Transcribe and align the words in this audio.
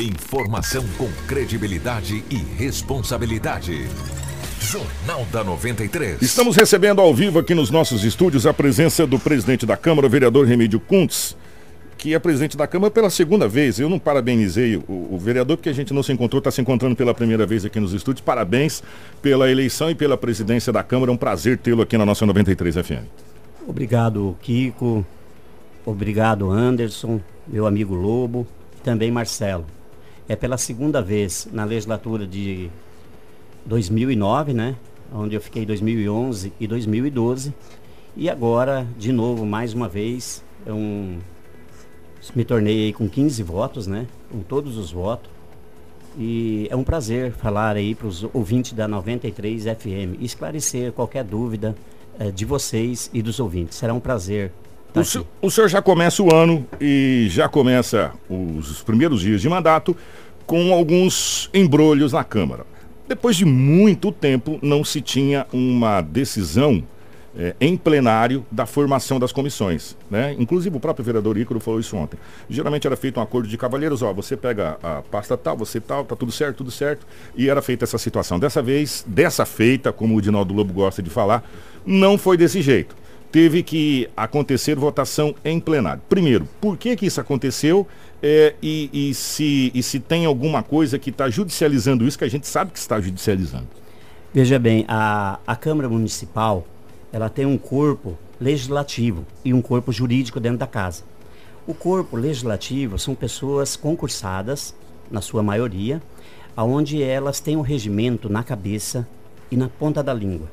Informação 0.00 0.82
com 0.96 1.10
credibilidade 1.28 2.24
e 2.30 2.36
responsabilidade. 2.36 3.86
Jornal 4.58 5.26
da 5.30 5.44
93. 5.44 6.22
Estamos 6.22 6.56
recebendo 6.56 7.02
ao 7.02 7.14
vivo 7.14 7.38
aqui 7.38 7.54
nos 7.54 7.70
nossos 7.70 8.02
estúdios 8.02 8.46
a 8.46 8.54
presença 8.54 9.06
do 9.06 9.18
presidente 9.18 9.66
da 9.66 9.76
Câmara, 9.76 10.06
o 10.06 10.10
vereador 10.10 10.46
Remídio 10.46 10.80
Kuntz, 10.80 11.36
que 11.98 12.14
é 12.14 12.18
presidente 12.18 12.56
da 12.56 12.66
Câmara 12.66 12.90
pela 12.90 13.10
segunda 13.10 13.46
vez. 13.46 13.78
Eu 13.78 13.90
não 13.90 13.98
parabenizei 13.98 14.76
o, 14.76 14.84
o 14.88 15.18
vereador 15.18 15.58
porque 15.58 15.68
a 15.68 15.74
gente 15.74 15.92
não 15.92 16.02
se 16.02 16.10
encontrou, 16.14 16.38
está 16.38 16.50
se 16.50 16.62
encontrando 16.62 16.96
pela 16.96 17.12
primeira 17.12 17.44
vez 17.44 17.66
aqui 17.66 17.78
nos 17.78 17.92
estúdios. 17.92 18.24
Parabéns 18.24 18.82
pela 19.20 19.50
eleição 19.50 19.90
e 19.90 19.94
pela 19.94 20.16
presidência 20.16 20.72
da 20.72 20.82
Câmara. 20.82 21.12
É 21.12 21.14
um 21.14 21.18
prazer 21.18 21.58
tê-lo 21.58 21.82
aqui 21.82 21.98
na 21.98 22.06
nossa 22.06 22.24
93 22.24 22.76
FM. 22.76 23.04
Obrigado, 23.68 24.34
Kiko. 24.40 25.04
Obrigado, 25.84 26.50
Anderson, 26.50 27.20
meu 27.46 27.66
amigo 27.66 27.94
Lobo 27.94 28.46
e 28.78 28.82
também 28.82 29.10
Marcelo. 29.10 29.66
É 30.30 30.36
pela 30.36 30.56
segunda 30.56 31.02
vez 31.02 31.48
na 31.50 31.64
legislatura 31.64 32.24
de 32.24 32.70
2009, 33.66 34.52
né? 34.52 34.76
Onde 35.12 35.34
eu 35.34 35.40
fiquei 35.40 35.66
2011 35.66 36.52
e 36.60 36.68
2012. 36.68 37.52
E 38.16 38.30
agora, 38.30 38.86
de 38.96 39.10
novo, 39.10 39.44
mais 39.44 39.74
uma 39.74 39.88
vez, 39.88 40.44
me 42.32 42.44
tornei 42.44 42.92
com 42.92 43.08
15 43.08 43.42
votos, 43.42 43.88
né? 43.88 44.06
Com 44.30 44.38
todos 44.38 44.78
os 44.78 44.92
votos. 44.92 45.28
E 46.16 46.68
é 46.70 46.76
um 46.76 46.84
prazer 46.84 47.32
falar 47.32 47.74
aí 47.74 47.92
para 47.92 48.06
os 48.06 48.22
ouvintes 48.32 48.72
da 48.72 48.86
93 48.86 49.64
FM 49.64 50.20
esclarecer 50.20 50.92
qualquer 50.92 51.24
dúvida 51.24 51.74
é, 52.20 52.30
de 52.30 52.44
vocês 52.44 53.10
e 53.12 53.20
dos 53.20 53.40
ouvintes. 53.40 53.76
Será 53.76 53.92
um 53.92 53.98
prazer 53.98 54.52
Tá 54.92 55.00
o, 55.00 55.04
senhor, 55.04 55.26
o 55.40 55.50
senhor 55.50 55.68
já 55.68 55.80
começa 55.80 56.22
o 56.22 56.34
ano 56.34 56.66
e 56.80 57.28
já 57.30 57.48
começa 57.48 58.12
os 58.28 58.82
primeiros 58.82 59.20
dias 59.20 59.40
de 59.40 59.48
mandato 59.48 59.96
com 60.46 60.72
alguns 60.72 61.48
embrolhos 61.54 62.12
na 62.12 62.24
Câmara. 62.24 62.66
Depois 63.06 63.36
de 63.36 63.44
muito 63.44 64.10
tempo, 64.10 64.58
não 64.62 64.84
se 64.84 65.00
tinha 65.00 65.46
uma 65.52 66.00
decisão 66.00 66.82
é, 67.36 67.54
em 67.60 67.76
plenário 67.76 68.44
da 68.50 68.66
formação 68.66 69.20
das 69.20 69.30
comissões. 69.30 69.96
Né? 70.10 70.34
Inclusive 70.38 70.76
o 70.76 70.80
próprio 70.80 71.04
vereador 71.04 71.38
Ícaro 71.38 71.60
falou 71.60 71.78
isso 71.78 71.96
ontem. 71.96 72.18
Geralmente 72.48 72.86
era 72.86 72.96
feito 72.96 73.20
um 73.20 73.22
acordo 73.22 73.48
de 73.48 73.56
cavalheiros, 73.56 74.02
ó, 74.02 74.12
você 74.12 74.36
pega 74.36 74.76
a 74.82 75.02
pasta 75.02 75.36
tal, 75.36 75.56
você 75.56 75.80
tal, 75.80 76.04
tá 76.04 76.16
tudo 76.16 76.32
certo, 76.32 76.58
tudo 76.58 76.70
certo, 76.70 77.06
e 77.36 77.48
era 77.48 77.62
feita 77.62 77.84
essa 77.84 77.98
situação. 77.98 78.38
Dessa 78.38 78.60
vez, 78.60 79.04
dessa 79.06 79.46
feita, 79.46 79.92
como 79.92 80.16
o 80.16 80.20
Dinaldo 80.20 80.52
Lobo 80.52 80.72
gosta 80.72 81.02
de 81.02 81.10
falar, 81.10 81.48
não 81.86 82.18
foi 82.18 82.36
desse 82.36 82.60
jeito 82.60 82.96
teve 83.30 83.62
que 83.62 84.08
acontecer 84.16 84.74
votação 84.74 85.34
em 85.44 85.60
plenário. 85.60 86.02
Primeiro, 86.08 86.48
por 86.60 86.76
que, 86.76 86.96
que 86.96 87.06
isso 87.06 87.20
aconteceu 87.20 87.86
é, 88.22 88.54
e, 88.62 88.90
e, 88.92 89.14
se, 89.14 89.70
e 89.74 89.82
se 89.82 90.00
tem 90.00 90.26
alguma 90.26 90.62
coisa 90.62 90.98
que 90.98 91.10
está 91.10 91.30
judicializando 91.30 92.04
isso, 92.04 92.18
que 92.18 92.24
a 92.24 92.30
gente 92.30 92.46
sabe 92.46 92.72
que 92.72 92.78
está 92.78 93.00
judicializando? 93.00 93.68
Veja 94.32 94.58
bem, 94.58 94.84
a, 94.88 95.38
a 95.46 95.56
Câmara 95.56 95.88
Municipal 95.88 96.66
ela 97.12 97.28
tem 97.28 97.46
um 97.46 97.58
corpo 97.58 98.16
legislativo 98.40 99.26
e 99.44 99.52
um 99.52 99.60
corpo 99.60 99.92
jurídico 99.92 100.38
dentro 100.40 100.58
da 100.58 100.66
casa. 100.66 101.02
O 101.66 101.74
corpo 101.74 102.16
legislativo 102.16 102.98
são 102.98 103.14
pessoas 103.14 103.76
concursadas, 103.76 104.74
na 105.10 105.20
sua 105.20 105.42
maioria, 105.42 106.00
aonde 106.56 107.02
elas 107.02 107.40
têm 107.40 107.56
um 107.56 107.60
regimento 107.60 108.28
na 108.28 108.44
cabeça 108.44 109.06
e 109.50 109.56
na 109.56 109.68
ponta 109.68 110.02
da 110.02 110.14
língua. 110.14 110.48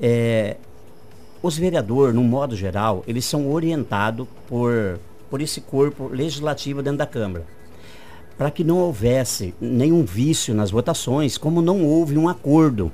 É, 0.00 0.56
os 1.46 1.56
vereadores, 1.56 2.14
no 2.14 2.22
modo 2.22 2.56
geral, 2.56 3.04
eles 3.06 3.24
são 3.24 3.50
orientados 3.50 4.26
por, 4.48 4.98
por 5.30 5.40
esse 5.40 5.60
corpo 5.60 6.08
legislativo 6.08 6.82
dentro 6.82 6.98
da 6.98 7.06
Câmara. 7.06 7.44
Para 8.36 8.50
que 8.50 8.62
não 8.62 8.78
houvesse 8.78 9.54
nenhum 9.60 10.04
vício 10.04 10.54
nas 10.54 10.70
votações, 10.70 11.38
como 11.38 11.62
não 11.62 11.84
houve 11.84 12.18
um 12.18 12.28
acordo 12.28 12.92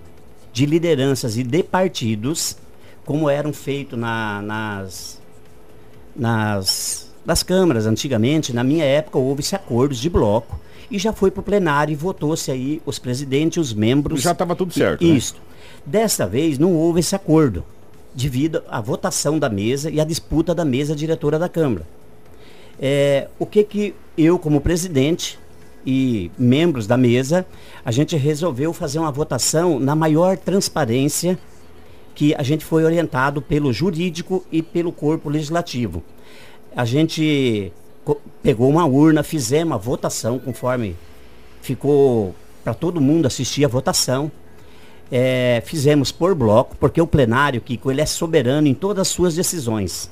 de 0.52 0.66
lideranças 0.66 1.36
e 1.36 1.42
de 1.42 1.62
partidos, 1.62 2.56
como 3.04 3.28
eram 3.28 3.52
feitos 3.52 3.98
na, 3.98 4.40
nas, 4.42 5.20
nas, 6.14 7.10
nas 7.24 7.42
câmaras 7.42 7.86
antigamente, 7.86 8.52
na 8.52 8.62
minha 8.62 8.84
época 8.84 9.18
houve-se 9.18 9.56
acordos 9.56 9.98
de 9.98 10.08
bloco 10.08 10.60
e 10.90 10.98
já 10.98 11.12
foi 11.12 11.30
para 11.30 11.40
o 11.40 11.44
plenário 11.44 11.92
e 11.92 11.96
votou-se 11.96 12.50
aí 12.50 12.80
os 12.84 12.98
presidentes, 12.98 13.58
os 13.58 13.72
membros. 13.72 14.20
Já 14.20 14.32
estava 14.32 14.54
tudo 14.54 14.72
certo. 14.72 15.02
Isso. 15.02 15.34
Né? 15.34 15.40
Desta 15.84 16.26
vez 16.26 16.58
não 16.58 16.74
houve 16.74 17.00
esse 17.00 17.16
acordo 17.16 17.64
devido 18.14 18.62
à 18.68 18.80
votação 18.80 19.38
da 19.38 19.48
mesa 19.48 19.90
e 19.90 20.00
à 20.00 20.04
disputa 20.04 20.54
da 20.54 20.64
mesa 20.64 20.94
diretora 20.94 21.38
da 21.38 21.48
Câmara. 21.48 21.86
É, 22.78 23.28
o 23.38 23.46
que 23.46 23.62
que 23.64 23.94
eu, 24.16 24.38
como 24.38 24.60
presidente 24.60 25.38
e 25.86 26.30
membros 26.38 26.86
da 26.86 26.96
mesa, 26.96 27.46
a 27.84 27.90
gente 27.90 28.16
resolveu 28.16 28.72
fazer 28.72 28.98
uma 28.98 29.10
votação 29.10 29.78
na 29.78 29.94
maior 29.94 30.36
transparência 30.36 31.38
que 32.14 32.34
a 32.34 32.42
gente 32.42 32.64
foi 32.64 32.84
orientado 32.84 33.40
pelo 33.40 33.72
jurídico 33.72 34.44
e 34.52 34.62
pelo 34.62 34.92
corpo 34.92 35.28
legislativo. 35.28 36.02
A 36.76 36.84
gente 36.84 37.72
pegou 38.42 38.68
uma 38.68 38.84
urna, 38.84 39.22
fizemos 39.22 39.74
a 39.74 39.78
votação 39.78 40.38
conforme 40.38 40.96
ficou 41.60 42.34
para 42.62 42.74
todo 42.74 43.00
mundo 43.00 43.26
assistir 43.26 43.64
a 43.64 43.68
votação 43.68 44.30
é, 45.14 45.62
fizemos 45.66 46.10
por 46.10 46.34
bloco, 46.34 46.74
porque 46.80 46.98
o 46.98 47.06
plenário, 47.06 47.60
Kiko, 47.60 47.90
ele 47.90 48.00
é 48.00 48.06
soberano 48.06 48.66
em 48.66 48.72
todas 48.72 49.02
as 49.02 49.08
suas 49.08 49.34
decisões. 49.34 50.10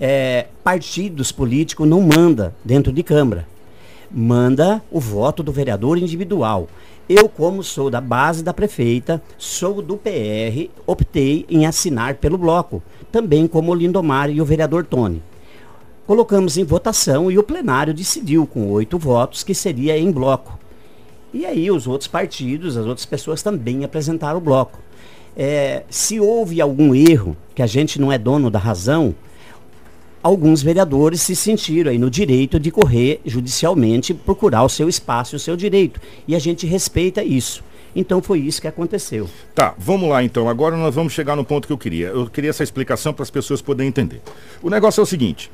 É, 0.00 0.48
partidos 0.64 1.30
políticos 1.30 1.86
não 1.86 2.02
manda 2.02 2.52
dentro 2.64 2.92
de 2.92 3.04
Câmara. 3.04 3.46
Manda 4.10 4.82
o 4.90 4.98
voto 4.98 5.44
do 5.44 5.52
vereador 5.52 5.96
individual. 5.96 6.68
Eu, 7.08 7.28
como 7.28 7.62
sou 7.62 7.88
da 7.88 8.00
base 8.00 8.42
da 8.42 8.52
prefeita, 8.52 9.22
sou 9.38 9.80
do 9.80 9.96
PR, 9.96 10.70
optei 10.84 11.46
em 11.48 11.64
assinar 11.64 12.16
pelo 12.16 12.36
bloco, 12.36 12.82
também 13.12 13.46
como 13.46 13.70
o 13.70 13.74
Lindomar 13.76 14.28
e 14.28 14.40
o 14.40 14.44
vereador 14.44 14.84
Tony. 14.84 15.22
Colocamos 16.04 16.58
em 16.58 16.64
votação 16.64 17.30
e 17.30 17.38
o 17.38 17.44
plenário 17.44 17.94
decidiu 17.94 18.44
com 18.44 18.70
oito 18.72 18.98
votos 18.98 19.44
que 19.44 19.54
seria 19.54 19.96
em 19.96 20.10
bloco. 20.10 20.58
E 21.36 21.44
aí 21.44 21.70
os 21.70 21.86
outros 21.86 22.08
partidos, 22.08 22.78
as 22.78 22.86
outras 22.86 23.04
pessoas 23.04 23.42
também 23.42 23.84
apresentaram 23.84 24.38
o 24.38 24.40
bloco. 24.40 24.78
É, 25.36 25.82
se 25.90 26.18
houve 26.18 26.62
algum 26.62 26.94
erro, 26.94 27.36
que 27.54 27.60
a 27.60 27.66
gente 27.66 28.00
não 28.00 28.10
é 28.10 28.16
dono 28.16 28.50
da 28.50 28.58
razão, 28.58 29.14
alguns 30.22 30.62
vereadores 30.62 31.20
se 31.20 31.36
sentiram 31.36 31.90
aí 31.90 31.98
no 31.98 32.08
direito 32.08 32.58
de 32.58 32.70
correr 32.70 33.20
judicialmente, 33.26 34.14
procurar 34.14 34.64
o 34.64 34.68
seu 34.70 34.88
espaço 34.88 35.36
o 35.36 35.38
seu 35.38 35.58
direito. 35.58 36.00
E 36.26 36.34
a 36.34 36.38
gente 36.38 36.66
respeita 36.66 37.22
isso. 37.22 37.62
Então 37.94 38.22
foi 38.22 38.38
isso 38.38 38.62
que 38.62 38.66
aconteceu. 38.66 39.28
Tá, 39.54 39.74
vamos 39.76 40.08
lá 40.08 40.24
então. 40.24 40.48
Agora 40.48 40.74
nós 40.74 40.94
vamos 40.94 41.12
chegar 41.12 41.36
no 41.36 41.44
ponto 41.44 41.66
que 41.66 41.72
eu 41.72 41.78
queria. 41.78 42.08
Eu 42.08 42.30
queria 42.30 42.48
essa 42.48 42.64
explicação 42.64 43.12
para 43.12 43.24
as 43.24 43.30
pessoas 43.30 43.60
poderem 43.60 43.90
entender. 43.90 44.22
O 44.62 44.70
negócio 44.70 45.00
é 45.00 45.02
o 45.02 45.06
seguinte: 45.06 45.50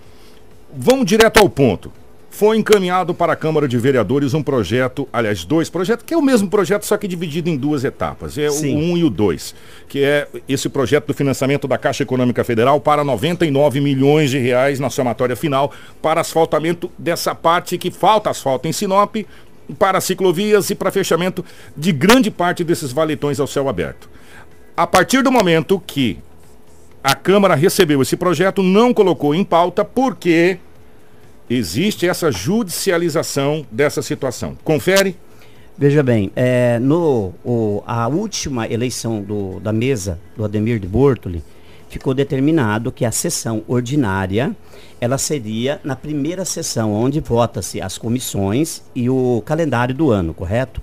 vamos 0.73 1.07
direto 1.07 1.39
ao 1.39 1.49
ponto 1.49 1.93
foi 2.33 2.57
encaminhado 2.57 3.13
para 3.13 3.35
a 3.35 3.37
Câmara 3.37 3.69
de 3.69 3.77
Vereadores 3.77 4.33
um 4.33 4.43
projeto, 4.43 5.07
aliás, 5.13 5.45
dois 5.45 5.69
projetos, 5.69 6.03
que 6.07 6.15
é 6.15 6.17
o 6.17 6.23
mesmo 6.23 6.49
projeto, 6.49 6.87
só 6.87 6.97
que 6.97 7.07
dividido 7.07 7.51
em 7.51 7.59
duas 7.59 7.85
etapas. 7.85 8.39
É 8.39 8.49
Sim. 8.49 8.75
o 8.75 8.79
1 8.79 8.91
um 8.91 8.97
e 8.97 9.05
o 9.05 9.11
2, 9.11 9.55
que 9.87 10.03
é 10.03 10.27
esse 10.49 10.67
projeto 10.71 11.09
do 11.09 11.15
financiamento 11.15 11.69
da 11.69 11.77
Caixa 11.77 12.05
Econômica 12.05 12.43
Federal 12.43 12.81
para 12.81 13.05
99 13.05 13.83
milhões 13.83 14.31
de 14.31 14.39
reais 14.39 14.81
na 14.81 14.89
somatória 14.89 15.37
final 15.37 15.73
para 16.01 16.23
asfaltamento 16.23 16.91
dessa 16.97 17.35
parte 17.35 17.77
que 17.77 17.91
falta 17.91 18.31
asfalto 18.31 18.67
em 18.67 18.73
Sinop, 18.73 19.15
para 19.79 20.01
ciclovias 20.01 20.71
e 20.71 20.75
para 20.75 20.91
fechamento 20.91 21.45
de 21.77 21.93
grande 21.93 22.31
parte 22.31 22.65
desses 22.65 22.93
valetões 22.93 23.41
ao 23.41 23.47
céu 23.47 23.69
aberto. 23.69 24.09
A 24.75 24.87
partir 24.87 25.23
do 25.23 25.31
momento 25.31 25.81
que 25.87 26.19
a 27.05 27.15
Câmara 27.15 27.55
recebeu 27.55 28.01
esse 28.01 28.17
projeto, 28.17 28.63
não 28.63 28.95
colocou 28.95 29.35
em 29.35 29.45
pauta, 29.45 29.85
porque 29.85 30.59
existe 31.55 32.07
essa 32.07 32.31
judicialização 32.31 33.67
dessa 33.71 34.03
situação. 34.03 34.57
Confere? 34.65 35.17
Veja 35.77 36.03
bem, 36.03 36.31
é, 36.37 36.79
no, 36.79 37.33
o, 37.45 37.83
a 37.87 38.07
última 38.07 38.69
eleição 38.69 39.23
do, 39.23 39.59
da 39.59 39.73
mesa 39.73 40.19
do 40.37 40.45
Ademir 40.45 40.79
de 40.79 40.87
Bortoli, 40.87 41.43
ficou 41.93 42.15
determinado 42.15 42.91
que 42.91 43.05
a 43.05 43.13
sessão 43.13 43.63
ordinária 43.69 44.57
ela 44.99 45.19
seria 45.19 45.79
na 45.85 45.95
primeira 45.95 46.45
sessão, 46.45 46.93
onde 46.95 47.21
vota-se 47.21 47.83
as 47.83 47.99
comissões 47.99 48.83
e 48.95 49.11
o 49.11 49.43
calendário 49.45 49.95
do 49.95 50.11
ano, 50.11 50.33
correto? 50.33 50.81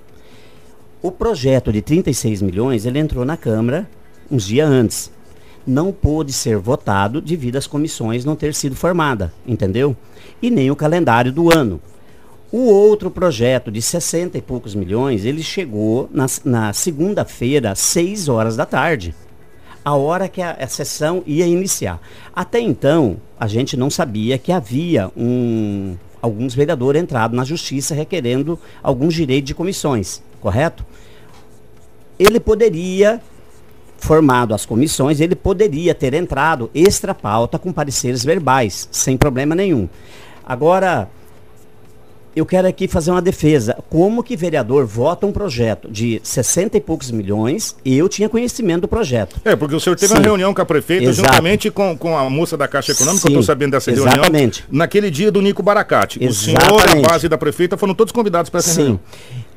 O 1.01 1.11
projeto 1.11 1.71
de 1.71 1.81
36 1.81 2.41
milhões, 2.41 2.85
ele 2.85 2.99
entrou 2.99 3.25
na 3.25 3.37
Câmara 3.37 3.89
uns 4.29 4.45
dias 4.45 4.69
antes. 4.69 5.11
Não 5.65 5.91
pôde 5.91 6.33
ser 6.33 6.57
votado 6.57 7.21
devido 7.21 7.57
às 7.57 7.67
comissões 7.67 8.25
não 8.25 8.35
ter 8.35 8.53
sido 8.53 8.75
formada, 8.75 9.33
entendeu? 9.45 9.95
e 10.41 10.49
nem 10.49 10.71
o 10.71 10.75
calendário 10.75 11.31
do 11.31 11.53
ano. 11.53 11.79
O 12.51 12.65
outro 12.65 13.11
projeto 13.11 13.71
de 13.71 13.81
60 13.81 14.37
e 14.37 14.41
poucos 14.41 14.73
milhões, 14.73 15.23
ele 15.23 15.43
chegou 15.43 16.09
na, 16.11 16.25
na 16.43 16.73
segunda-feira, 16.73 17.71
às 17.71 17.79
6 17.79 18.27
horas 18.27 18.55
da 18.55 18.65
tarde, 18.65 19.13
a 19.85 19.95
hora 19.95 20.27
que 20.27 20.41
a, 20.41 20.51
a, 20.51 20.67
sessão 20.67 21.23
ia 21.27 21.45
iniciar. 21.45 22.01
Até 22.35 22.59
então, 22.59 23.17
a 23.39 23.47
gente 23.47 23.77
não 23.77 23.89
sabia 23.89 24.37
que 24.37 24.51
havia 24.51 25.11
um, 25.15 25.95
alguns 26.19 26.55
vereadores 26.55 27.01
entraram 27.01 27.35
na 27.35 27.43
justiça 27.43 27.93
requerendo 27.93 28.59
alguns 28.81 29.13
direitos 29.13 29.47
de 29.47 29.55
comissões, 29.55 30.21
correto? 30.41 30.83
Ele 32.17 32.39
poderia, 32.39 33.21
formado 33.99 34.53
as 34.53 34.65
comissões, 34.65 35.19
ele 35.19 35.35
poderia 35.35 35.93
ter 35.93 36.13
entrado 36.13 36.69
extra 36.73 37.13
pauta 37.13 37.59
com 37.59 37.71
pareceres 37.71 38.23
verbais, 38.23 38.87
sem 38.91 39.17
problema 39.17 39.53
nenhum. 39.53 39.87
Agora, 40.45 41.09
eu 42.35 42.45
quero 42.45 42.67
aqui 42.67 42.87
fazer 42.87 43.11
uma 43.11 43.21
defesa. 43.21 43.77
Como 43.89 44.23
que 44.23 44.35
vereador 44.35 44.85
vota 44.85 45.25
um 45.25 45.31
projeto 45.31 45.91
de 45.91 46.21
60 46.23 46.77
e 46.77 46.81
poucos 46.81 47.11
milhões 47.11 47.75
e 47.83 47.97
eu 47.97 48.07
tinha 48.07 48.29
conhecimento 48.29 48.81
do 48.81 48.87
projeto? 48.87 49.39
É, 49.43 49.55
porque 49.55 49.75
o 49.75 49.79
senhor 49.79 49.95
teve 49.95 50.13
Sim. 50.13 50.19
uma 50.19 50.23
reunião 50.23 50.53
com 50.53 50.61
a 50.61 50.65
prefeita, 50.65 51.05
Exato. 51.09 51.27
juntamente 51.27 51.69
com, 51.69 51.97
com 51.97 52.17
a 52.17 52.29
moça 52.29 52.55
da 52.55 52.67
Caixa 52.67 52.91
Econômica, 52.91 53.25
eu 53.25 53.29
Sim. 53.29 53.33
estou 53.33 53.43
sabendo 53.43 53.71
dessa 53.71 53.91
Exatamente. 53.91 54.61
reunião, 54.61 54.79
naquele 54.79 55.11
dia 55.11 55.31
do 55.31 55.41
Nico 55.41 55.61
Baracate. 55.61 56.23
O 56.23 56.33
senhor, 56.33 56.59
a 56.61 57.07
base 57.07 57.27
da 57.27 57.37
prefeita, 57.37 57.77
foram 57.77 57.93
todos 57.93 58.11
convidados 58.11 58.49
para 58.49 58.59
essa 58.59 58.71
Sim. 58.71 58.77
reunião. 58.77 58.99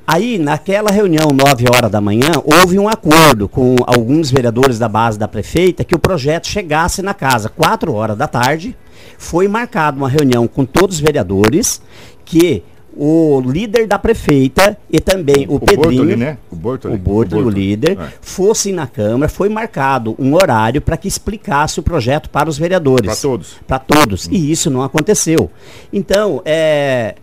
Aí, 0.06 0.38
naquela 0.38 0.90
reunião, 0.90 1.28
9 1.32 1.64
horas 1.72 1.90
da 1.90 2.00
manhã, 2.00 2.32
houve 2.44 2.78
um 2.78 2.88
acordo 2.88 3.49
com 3.49 3.76
alguns 3.87 4.31
vereadores 4.31 4.78
da 4.78 4.88
base 4.88 5.19
da 5.19 5.28
prefeita 5.28 5.84
que 5.84 5.94
o 5.94 5.99
projeto 5.99 6.49
chegasse 6.49 7.02
na 7.02 7.14
casa 7.14 7.49
4 7.49 7.93
horas 7.94 8.16
da 8.16 8.26
tarde. 8.26 8.76
Foi 9.16 9.46
marcada 9.46 9.96
uma 9.96 10.08
reunião 10.08 10.49
com 10.49 10.64
todos 10.64 10.96
os 10.96 11.00
vereadores 11.00 11.81
que 12.25 12.62
o 12.94 13.40
líder 13.40 13.87
da 13.87 13.99
prefeita 13.99 14.76
e 14.90 15.00
também 15.00 15.46
o, 15.49 15.54
O 15.54 15.60
Pedrinho, 15.60 16.02
Bortoli, 16.02 16.16
né? 16.16 16.38
O 16.50 16.56
Bortoli. 16.56 16.94
o 16.94 16.98
Bortoli, 16.98 17.43
o 17.44 17.48
líder, 17.48 17.98
É. 17.98 18.08
fossem 18.20 18.72
na 18.72 18.87
Câmara, 18.87 19.31
foi 19.31 19.48
marcado 19.48 20.14
um 20.19 20.34
horário 20.34 20.81
para 20.82 20.96
que 20.98 21.08
explicasse 21.08 21.81
o 21.81 21.82
projeto 21.82 22.28
para 22.28 22.50
os 22.50 22.58
vereadores. 22.58 23.06
Para 23.06 23.16
todos. 23.16 23.55
Para 23.66 23.78
todos. 23.78 24.28
E 24.31 24.50
isso 24.50 24.69
não 24.69 24.82
aconteceu. 24.82 25.50
Então, 25.90 26.43
é, 26.44 27.14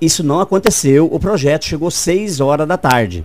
isso 0.00 0.22
não 0.24 0.40
aconteceu. 0.40 1.08
O 1.12 1.18
projeto 1.18 1.64
chegou 1.64 1.90
6 1.90 2.40
horas 2.40 2.66
da 2.66 2.76
tarde. 2.76 3.24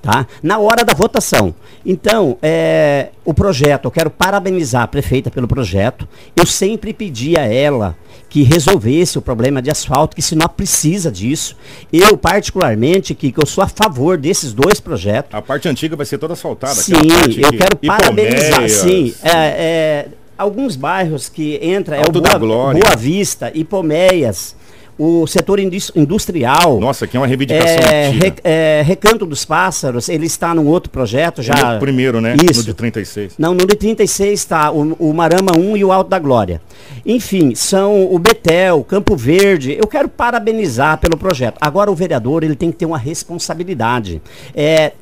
Tá? 0.00 0.26
Na 0.42 0.58
hora 0.58 0.84
da 0.84 0.92
votação. 0.94 1.54
Então, 1.86 2.36
é, 2.42 3.10
o 3.24 3.32
projeto, 3.32 3.84
eu 3.84 3.90
quero 3.90 4.10
parabenizar 4.10 4.82
a 4.82 4.88
prefeita 4.88 5.30
pelo 5.30 5.46
projeto. 5.46 6.08
Eu 6.34 6.44
sempre 6.44 6.92
pedi 6.92 7.38
a 7.38 7.42
ela 7.46 7.96
que 8.28 8.42
resolvesse 8.42 9.16
o 9.16 9.22
problema 9.22 9.62
de 9.62 9.70
asfalto, 9.70 10.16
que 10.16 10.22
Sinop 10.22 10.56
precisa 10.56 11.08
disso. 11.12 11.56
Eu, 11.92 12.16
particularmente, 12.16 13.14
que, 13.14 13.30
que 13.30 13.40
eu 13.40 13.46
sou 13.46 13.62
a 13.62 13.68
favor 13.68 14.16
desses 14.18 14.52
dois 14.52 14.80
projetos. 14.80 15.32
A 15.34 15.40
parte 15.40 15.68
antiga 15.68 15.94
vai 15.94 16.04
ser 16.04 16.18
toda 16.18 16.32
asfaltada. 16.32 16.74
Sim, 16.74 16.94
eu 17.38 17.50
que- 17.50 17.56
quero 17.58 17.76
parabenizar. 17.76 18.68
Sim, 18.70 19.14
é, 19.22 19.28
é, 19.30 20.08
alguns 20.36 20.74
bairros 20.74 21.28
que 21.28 21.60
entra 21.62 21.94
é 21.94 22.00
o 22.00 22.06
Alto 22.06 22.20
Boa. 22.20 22.72
Boa 22.72 22.96
Vista, 22.96 23.52
Hipomeias, 23.54 24.56
o 24.98 25.26
setor 25.26 25.58
indus- 25.58 25.90
industrial. 25.96 26.78
Nossa, 26.78 27.04
aqui 27.06 27.16
é 27.16 27.20
uma 27.20 27.26
reivindicação 27.26 27.76
é. 27.90 28.10
Re- 28.10 28.34
é, 28.44 28.82
Recanto 28.84 29.24
dos 29.26 29.44
Pássaros, 29.44 30.08
ele 30.08 30.26
está 30.26 30.54
num 30.54 30.66
outro 30.66 30.90
projeto 30.90 31.42
já. 31.42 31.74
No 31.74 31.80
primeiro, 31.80 32.20
né? 32.20 32.36
Isso. 32.50 32.60
No 32.60 32.66
de 32.66 32.74
36. 32.74 33.34
Não, 33.38 33.54
no 33.54 33.66
de 33.66 33.74
36 33.74 34.38
está 34.38 34.70
o, 34.70 34.92
o 34.98 35.12
Marama 35.14 35.52
1 35.56 35.76
e 35.76 35.84
o 35.84 35.90
Alto 35.92 36.08
da 36.10 36.18
Glória. 36.18 36.60
Enfim, 37.04 37.54
são 37.54 38.12
o 38.12 38.18
Betel, 38.18 38.84
Campo 38.84 39.16
Verde. 39.16 39.72
Eu 39.78 39.86
quero 39.86 40.08
parabenizar 40.08 40.98
pelo 40.98 41.16
projeto. 41.16 41.56
Agora 41.60 41.90
o 41.90 41.94
vereador 41.94 42.44
ele 42.44 42.54
tem 42.54 42.70
que 42.70 42.76
ter 42.78 42.86
uma 42.86 42.98
responsabilidade. 42.98 44.20
É, 44.54 44.92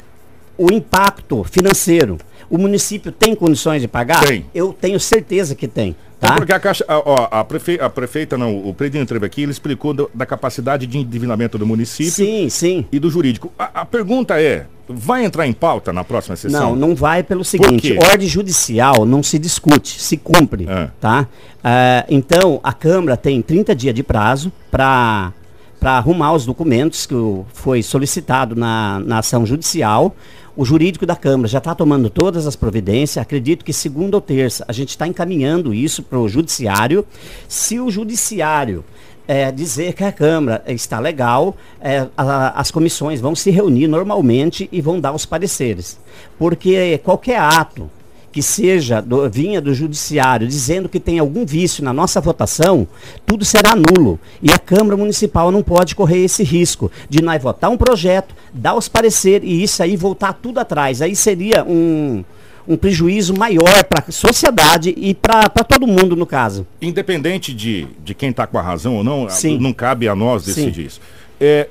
o 0.56 0.72
impacto 0.72 1.44
financeiro. 1.44 2.16
O 2.50 2.58
município 2.58 3.12
tem 3.12 3.34
condições 3.34 3.80
de 3.80 3.86
pagar? 3.88 4.26
Tem. 4.26 4.44
Eu 4.54 4.72
tenho 4.78 4.98
certeza 5.00 5.54
que 5.54 5.68
tem. 5.68 5.94
Então, 6.18 6.30
Tá? 6.30 6.36
porque 6.36 6.52
a, 6.52 6.60
caixa, 6.60 6.84
a, 6.86 6.98
ó, 6.98 7.28
a, 7.30 7.42
prefe, 7.44 7.78
a 7.80 7.88
prefeita, 7.88 8.36
não, 8.36 8.54
o 8.68 8.74
presidente 8.74 9.04
entrou 9.04 9.24
aqui, 9.24 9.42
ele 9.42 9.52
explicou 9.52 9.94
do- 9.94 10.10
da 10.12 10.26
capacidade 10.26 10.86
de 10.86 10.98
endividamento 10.98 11.56
do 11.56 11.66
município 11.66 12.12
Sim, 12.12 12.48
sim. 12.50 12.84
e 12.92 12.98
do 12.98 13.08
jurídico. 13.08 13.50
A, 13.58 13.80
a 13.82 13.84
pergunta 13.86 14.38
é, 14.38 14.66
vai 14.86 15.24
entrar 15.24 15.46
em 15.46 15.52
pauta 15.54 15.94
na 15.94 16.04
próxima 16.04 16.36
sessão? 16.36 16.70
Não, 16.70 16.88
não 16.88 16.94
vai 16.94 17.22
pelo 17.22 17.42
seguinte, 17.42 17.96
ordem 17.98 18.28
judicial 18.28 19.06
não 19.06 19.22
se 19.22 19.38
discute, 19.38 19.98
se 20.02 20.18
cumpre, 20.18 20.66
É. 20.68 20.90
tá? 21.00 21.26
Ah, 21.64 22.04
então, 22.10 22.60
a 22.62 22.72
Câmara 22.74 23.16
tem 23.16 23.40
30 23.40 23.74
dias 23.74 23.94
de 23.94 24.02
prazo 24.02 24.52
para 24.70 25.32
para 25.80 25.92
arrumar 25.92 26.34
os 26.34 26.44
documentos 26.44 27.06
que 27.06 27.14
foi 27.54 27.82
solicitado 27.82 28.54
na, 28.54 29.00
na 29.00 29.18
ação 29.18 29.44
judicial. 29.46 30.14
O 30.56 30.64
jurídico 30.64 31.06
da 31.06 31.16
Câmara 31.16 31.48
já 31.48 31.56
está 31.58 31.74
tomando 31.74 32.10
todas 32.10 32.46
as 32.46 32.54
providências. 32.54 33.16
Acredito 33.22 33.64
que 33.64 33.72
segunda 33.72 34.16
ou 34.16 34.20
terça 34.20 34.62
a 34.68 34.72
gente 34.72 34.90
está 34.90 35.06
encaminhando 35.06 35.72
isso 35.72 36.02
para 36.02 36.18
o 36.18 36.28
judiciário. 36.28 37.06
Se 37.48 37.80
o 37.80 37.90
judiciário 37.90 38.84
é, 39.26 39.50
dizer 39.50 39.94
que 39.94 40.04
a 40.04 40.12
Câmara 40.12 40.62
está 40.66 40.98
legal, 40.98 41.56
é, 41.80 42.06
a- 42.16 42.60
as 42.60 42.70
comissões 42.70 43.20
vão 43.20 43.34
se 43.34 43.50
reunir 43.50 43.86
normalmente 43.86 44.68
e 44.70 44.80
vão 44.82 45.00
dar 45.00 45.12
os 45.14 45.24
pareceres. 45.24 45.98
Porque 46.38 46.98
qualquer 46.98 47.38
ato 47.40 47.88
que 48.32 48.42
seja 48.42 49.00
do, 49.00 49.28
vinha 49.28 49.60
do 49.60 49.74
judiciário 49.74 50.46
dizendo 50.46 50.88
que 50.88 51.00
tem 51.00 51.18
algum 51.18 51.44
vício 51.44 51.82
na 51.82 51.92
nossa 51.92 52.20
votação, 52.20 52.86
tudo 53.26 53.44
será 53.44 53.74
nulo. 53.74 54.18
E 54.42 54.52
a 54.52 54.58
Câmara 54.58 54.96
Municipal 54.96 55.50
não 55.50 55.62
pode 55.62 55.94
correr 55.94 56.24
esse 56.24 56.42
risco 56.42 56.90
de 57.08 57.22
nós 57.22 57.42
votar 57.42 57.70
um 57.70 57.76
projeto, 57.76 58.34
dar 58.52 58.74
os 58.74 58.88
pareceres 58.88 59.48
e 59.48 59.62
isso 59.62 59.82
aí 59.82 59.96
voltar 59.96 60.32
tudo 60.34 60.60
atrás. 60.60 61.02
Aí 61.02 61.16
seria 61.16 61.64
um, 61.64 62.24
um 62.66 62.76
prejuízo 62.76 63.34
maior 63.34 63.84
para 63.84 64.04
a 64.06 64.12
sociedade 64.12 64.94
e 64.96 65.14
para 65.14 65.48
todo 65.48 65.86
mundo, 65.86 66.14
no 66.14 66.26
caso. 66.26 66.66
Independente 66.80 67.52
de, 67.52 67.86
de 68.04 68.14
quem 68.14 68.30
está 68.30 68.46
com 68.46 68.58
a 68.58 68.62
razão 68.62 68.96
ou 68.96 69.04
não, 69.04 69.28
Sim. 69.28 69.58
não 69.58 69.72
cabe 69.72 70.08
a 70.08 70.14
nós 70.14 70.44
Sim. 70.44 70.54
decidir 70.54 70.86
isso. 70.86 71.00
É, 71.40 71.68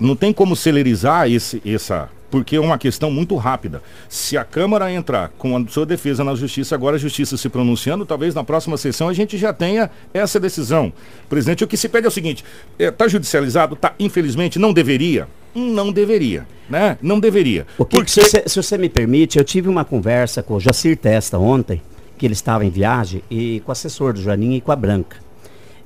não 0.00 0.16
tem 0.16 0.32
como 0.32 0.56
celerizar 0.56 1.30
esse, 1.30 1.60
essa. 1.64 2.08
Porque 2.36 2.56
é 2.56 2.60
uma 2.60 2.76
questão 2.76 3.10
muito 3.10 3.34
rápida. 3.36 3.80
Se 4.10 4.36
a 4.36 4.44
Câmara 4.44 4.92
entrar 4.92 5.30
com 5.38 5.56
a 5.56 5.66
sua 5.68 5.86
defesa 5.86 6.22
na 6.22 6.34
Justiça, 6.34 6.74
agora 6.74 6.96
a 6.96 6.98
Justiça 6.98 7.34
se 7.38 7.48
pronunciando, 7.48 8.04
talvez 8.04 8.34
na 8.34 8.44
próxima 8.44 8.76
sessão 8.76 9.08
a 9.08 9.14
gente 9.14 9.38
já 9.38 9.54
tenha 9.54 9.90
essa 10.12 10.38
decisão. 10.38 10.92
Presidente, 11.30 11.64
o 11.64 11.66
que 11.66 11.78
se 11.78 11.88
pede 11.88 12.04
é 12.04 12.08
o 12.08 12.12
seguinte: 12.12 12.44
está 12.78 13.08
judicializado? 13.08 13.74
Tá, 13.74 13.94
infelizmente, 13.98 14.58
não 14.58 14.70
deveria? 14.74 15.26
Não 15.54 15.90
deveria, 15.90 16.46
né? 16.68 16.98
Não 17.00 17.18
deveria. 17.18 17.66
O 17.78 17.86
que, 17.86 17.96
Porque- 17.96 18.10
se, 18.10 18.20
você, 18.20 18.42
se 18.46 18.62
você 18.62 18.76
me 18.76 18.90
permite, 18.90 19.38
eu 19.38 19.44
tive 19.44 19.70
uma 19.70 19.82
conversa 19.86 20.42
com 20.42 20.56
o 20.56 20.60
Jacir 20.60 20.94
Testa 20.98 21.38
ontem, 21.38 21.80
que 22.18 22.26
ele 22.26 22.34
estava 22.34 22.66
em 22.66 22.70
viagem, 22.70 23.22
e 23.30 23.60
com 23.64 23.70
o 23.70 23.72
assessor 23.72 24.12
do 24.12 24.20
Joaninha 24.20 24.58
e 24.58 24.60
com 24.60 24.72
a 24.72 24.76
Branca. 24.76 25.16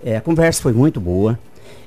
É, 0.04 0.16
a 0.16 0.20
conversa 0.20 0.60
foi 0.60 0.72
muito 0.72 1.00
boa. 1.00 1.38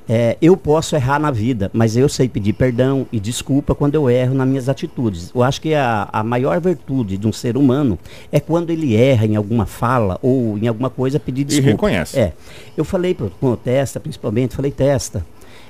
É, 0.06 0.36
eu 0.40 0.54
posso 0.54 0.94
errar 0.94 1.18
na 1.18 1.30
vida, 1.30 1.70
mas 1.72 1.96
eu 1.96 2.08
sei 2.08 2.28
pedir 2.28 2.52
perdão 2.52 3.06
e 3.10 3.18
desculpa 3.18 3.74
quando 3.74 3.94
eu 3.94 4.10
erro 4.10 4.34
nas 4.34 4.46
minhas 4.46 4.68
atitudes. 4.68 5.30
Eu 5.34 5.42
acho 5.42 5.60
que 5.60 5.72
a, 5.72 6.08
a 6.12 6.22
maior 6.22 6.60
virtude 6.60 7.16
de 7.16 7.26
um 7.26 7.32
ser 7.32 7.56
humano 7.56 7.98
é 8.30 8.38
quando 8.38 8.68
ele 8.68 8.94
erra 8.94 9.24
em 9.24 9.34
alguma 9.34 9.64
fala 9.64 10.18
ou 10.20 10.58
em 10.58 10.68
alguma 10.68 10.90
coisa 10.90 11.18
pedir 11.18 11.44
desculpa. 11.44 11.70
reconhece. 11.70 12.18
É. 12.18 12.34
Eu 12.76 12.84
falei 12.84 13.14
com 13.14 13.52
o 13.52 13.56
Testa, 13.56 13.98
principalmente, 13.98 14.54
falei, 14.54 14.70
Testa, 14.70 15.24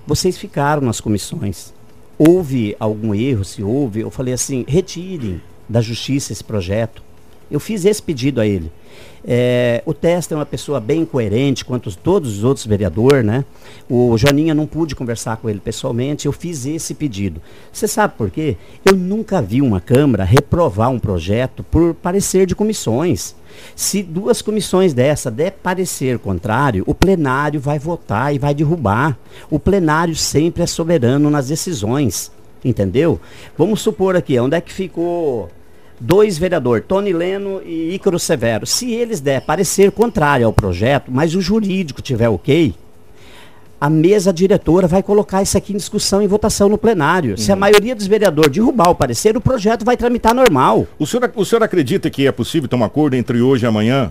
vocês 0.05 0.37
ficaram 0.37 0.83
nas 0.83 1.01
comissões. 1.01 1.73
Houve 2.19 2.75
algum 2.81 3.15
erro, 3.15 3.45
se 3.45 3.63
houve, 3.63 4.01
eu 4.01 4.11
falei 4.11 4.35
assim, 4.35 4.65
retirem 4.67 5.41
da 5.69 5.81
justiça 5.81 6.33
esse 6.33 6.43
projeto. 6.43 7.04
Eu 7.51 7.61
fiz 7.61 7.85
esse 7.85 8.03
pedido 8.03 8.41
a 8.41 8.47
ele. 8.47 8.71
É, 9.27 9.83
o 9.87 9.95
Testa 9.95 10.35
é 10.35 10.37
uma 10.37 10.45
pessoa 10.45 10.79
bem 10.79 11.05
coerente 11.05 11.65
quanto 11.65 11.87
os- 11.87 11.97
todos 11.97 12.37
os 12.39 12.45
outros 12.45 12.67
vereadores, 12.67 13.25
né? 13.25 13.43
O 13.89 14.17
Joaninha 14.19 14.55
não 14.55 14.67
pude 14.67 14.95
conversar 14.95 15.39
com 15.39 15.49
ele 15.49 15.61
pessoalmente, 15.61 16.27
eu 16.27 16.33
fiz 16.33 16.67
esse 16.67 16.93
pedido. 16.95 17.41
Você 17.73 17.89
sabe 17.89 18.15
por 18.19 18.31
quê? 18.31 18.57
Eu 18.85 18.95
nunca 18.95 19.41
vi 19.41 19.63
uma 19.63 19.81
Câmara 19.81 20.25
reprovar 20.25 20.91
um 20.91 20.99
projeto 20.99 21.63
por 21.63 21.95
parecer 21.95 22.47
de 22.47 22.55
comissões. 22.55 23.35
Se 23.75 24.03
duas 24.03 24.43
comissões 24.43 24.93
dessa 24.93 25.31
der 25.31 25.53
parecer 25.53 26.19
contrário, 26.19 26.85
o 26.87 26.95
plenário 26.95 27.59
vai 27.61 27.79
votar 27.79 28.35
e 28.35 28.39
vai 28.39 28.55
derrubar. 28.55 29.17
O 29.51 29.59
plenário 29.59 30.15
sempre 30.15 30.63
é 30.65 30.67
soberano 30.67 31.31
nas 31.31 31.49
decisões. 31.49 32.31
Entendeu? 32.63 33.21
Vamos 33.59 33.81
supor 33.81 34.17
aqui, 34.17 34.39
onde 34.39 34.57
é 34.57 34.61
que 34.61 34.73
ficou 34.73 35.51
dois 36.01 36.39
vereadores, 36.39 36.85
Tony 36.87 37.13
Leno 37.13 37.61
e 37.65 37.95
Ícaro 37.95 38.19
Severo. 38.19 38.67
Se 38.67 38.93
eles 38.93 39.21
der 39.21 39.41
parecer 39.41 39.91
contrário 39.91 40.47
ao 40.47 40.53
projeto, 40.53 41.11
mas 41.11 41.35
o 41.35 41.41
jurídico 41.41 42.03
tiver 42.03 42.29
ok, 42.29 42.75
a 43.81 43.91
mesa 43.91 44.33
diretora 44.33 44.87
vai 44.87 45.03
colocar 45.03 45.43
isso 45.43 45.59
aqui 45.59 45.73
em 45.73 45.77
discussão 45.77 46.23
e 46.23 46.27
votação 46.27 46.69
no 46.69 46.79
plenário. 46.79 47.37
Se 47.37 47.53
a 47.53 47.57
maioria 47.57 47.95
dos 47.95 48.07
vereadores 48.07 48.53
derrubar 48.53 48.89
o 48.89 48.95
parecer, 48.95 49.37
o 49.37 49.41
projeto 49.41 49.85
vai 49.85 49.97
tramitar 49.97 50.35
normal. 50.35 50.87
O 50.99 51.07
senhor, 51.07 51.31
o 51.35 51.45
senhor 51.45 51.63
acredita 51.63 52.09
que 52.09 52.27
é 52.27 52.33
possível 52.33 52.69
ter 52.69 52.77
um 52.77 52.85
acordo 52.85 53.15
entre 53.15 53.43
hoje 53.43 53.67
e 53.67 53.69
amanhã? 53.69 54.11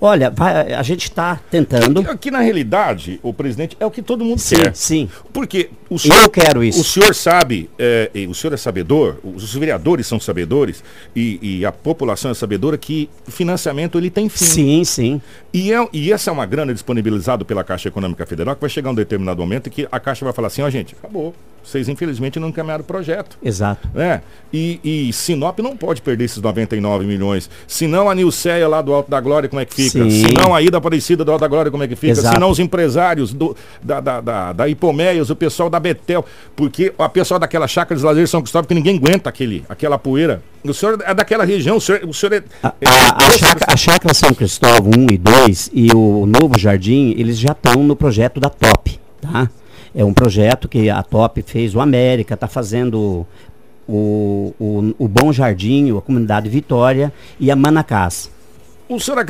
Olha, 0.00 0.30
vai, 0.30 0.72
a 0.72 0.82
gente 0.82 1.04
está 1.04 1.40
tentando. 1.50 2.00
Aqui, 2.00 2.10
aqui, 2.10 2.30
na 2.30 2.38
realidade, 2.38 3.18
o 3.22 3.34
presidente 3.34 3.76
é 3.80 3.86
o 3.86 3.90
que 3.90 4.00
todo 4.00 4.24
mundo 4.24 4.38
sim, 4.38 4.56
quer. 4.56 4.74
Sim. 4.74 5.08
Porque 5.32 5.70
o 5.90 5.98
senhor, 5.98 6.22
eu 6.22 6.30
quero 6.30 6.62
isso. 6.62 6.80
O 6.80 6.84
senhor 6.84 7.12
sabe, 7.14 7.68
é, 7.76 8.10
o 8.28 8.34
senhor 8.34 8.54
é 8.54 8.56
sabedor, 8.56 9.18
os 9.24 9.52
vereadores 9.54 10.06
são 10.06 10.20
sabedores 10.20 10.84
e, 11.16 11.38
e, 11.42 11.66
a 11.66 11.72
população 11.72 12.30
é 12.30 12.34
sabedora 12.34 12.78
que 12.78 13.10
o 13.26 13.30
financiamento 13.30 13.98
ele 13.98 14.08
tem 14.08 14.28
fim. 14.28 14.44
Sim, 14.44 14.84
sim. 14.84 15.22
E, 15.52 15.72
é, 15.72 15.88
e 15.92 16.12
essa 16.12 16.30
é 16.30 16.32
uma 16.32 16.46
grana 16.46 16.72
disponibilizada 16.72 17.44
pela 17.44 17.64
Caixa 17.64 17.88
Econômica 17.88 18.24
Federal 18.24 18.54
que 18.54 18.60
vai 18.60 18.70
chegar 18.70 18.90
um 18.90 18.94
determinado 18.94 19.40
momento 19.40 19.68
que 19.68 19.88
a 19.90 19.98
Caixa 19.98 20.24
vai 20.24 20.32
falar 20.32 20.46
assim, 20.46 20.62
ó 20.62 20.66
oh, 20.66 20.70
gente, 20.70 20.94
acabou. 20.96 21.34
Vocês, 21.68 21.86
infelizmente, 21.86 22.40
não 22.40 22.48
encaminharam 22.48 22.80
o 22.80 22.86
projeto. 22.86 23.36
Exato. 23.44 23.86
Né? 23.92 24.22
E, 24.50 24.80
e 24.82 25.12
Sinop 25.12 25.58
não 25.58 25.76
pode 25.76 26.00
perder 26.00 26.24
esses 26.24 26.40
99 26.40 27.04
milhões. 27.04 27.50
Se 27.66 27.86
não 27.86 28.08
a 28.08 28.14
Nilceia 28.14 28.66
lá 28.66 28.80
do 28.80 28.94
Alto 28.94 29.10
da 29.10 29.20
Glória, 29.20 29.50
como 29.50 29.60
é 29.60 29.66
que 29.66 29.74
fica? 29.74 30.10
Se 30.10 30.32
não 30.32 30.54
a 30.54 30.62
Ida 30.62 30.78
Aparecida 30.78 31.22
do 31.26 31.30
Alto 31.30 31.42
da 31.42 31.48
Glória, 31.48 31.70
como 31.70 31.82
é 31.82 31.88
que 31.88 31.94
fica? 31.94 32.14
Se 32.14 32.38
não 32.38 32.48
os 32.48 32.58
empresários 32.58 33.34
do, 33.34 33.54
da, 33.82 34.00
da, 34.00 34.20
da, 34.22 34.52
da 34.54 34.66
Hipomeias, 34.66 35.28
o 35.28 35.36
pessoal 35.36 35.68
da 35.68 35.78
Betel. 35.78 36.24
Porque 36.56 36.90
a 36.98 37.08
pessoal 37.10 37.38
daquela 37.38 37.68
chácara 37.68 38.00
de 38.00 38.06
lazer 38.06 38.26
São 38.26 38.40
Cristóvão, 38.40 38.66
que 38.66 38.74
ninguém 38.74 38.96
aguenta 38.96 39.28
aquele, 39.28 39.62
aquela 39.68 39.98
poeira. 39.98 40.42
O 40.64 40.72
senhor 40.72 40.98
é 41.04 41.12
daquela 41.12 41.44
região, 41.44 41.76
o 41.76 41.80
senhor, 41.82 42.00
o 42.04 42.14
senhor 42.14 42.32
é. 42.32 42.42
A, 42.62 42.72
é, 42.80 42.88
a, 42.88 43.26
a, 43.26 43.30
chácara, 43.30 43.72
a 43.74 43.76
chácara 43.76 44.14
São 44.14 44.32
Cristóvão 44.32 44.92
1 44.96 45.12
e 45.12 45.18
2 45.18 45.70
e 45.74 45.92
o 45.94 46.24
Novo 46.24 46.58
Jardim, 46.58 47.14
eles 47.18 47.38
já 47.38 47.52
estão 47.52 47.82
no 47.82 47.94
projeto 47.94 48.40
da 48.40 48.48
TOP, 48.48 48.98
tá? 49.20 49.50
É 49.94 50.04
um 50.04 50.12
projeto 50.12 50.68
que 50.68 50.90
a 50.90 51.02
Top 51.02 51.40
fez, 51.42 51.74
o 51.74 51.80
América 51.80 52.34
está 52.34 52.46
fazendo 52.46 53.26
o, 53.88 54.54
o, 54.58 54.94
o, 54.98 55.08
Bom 55.08 55.32
Jardim, 55.32 55.96
a 55.96 56.00
comunidade 56.00 56.48
Vitória 56.48 57.12
e 57.40 57.50
a 57.50 57.56
Manacás. 57.56 58.30
O 58.88 59.00
senhor, 59.00 59.24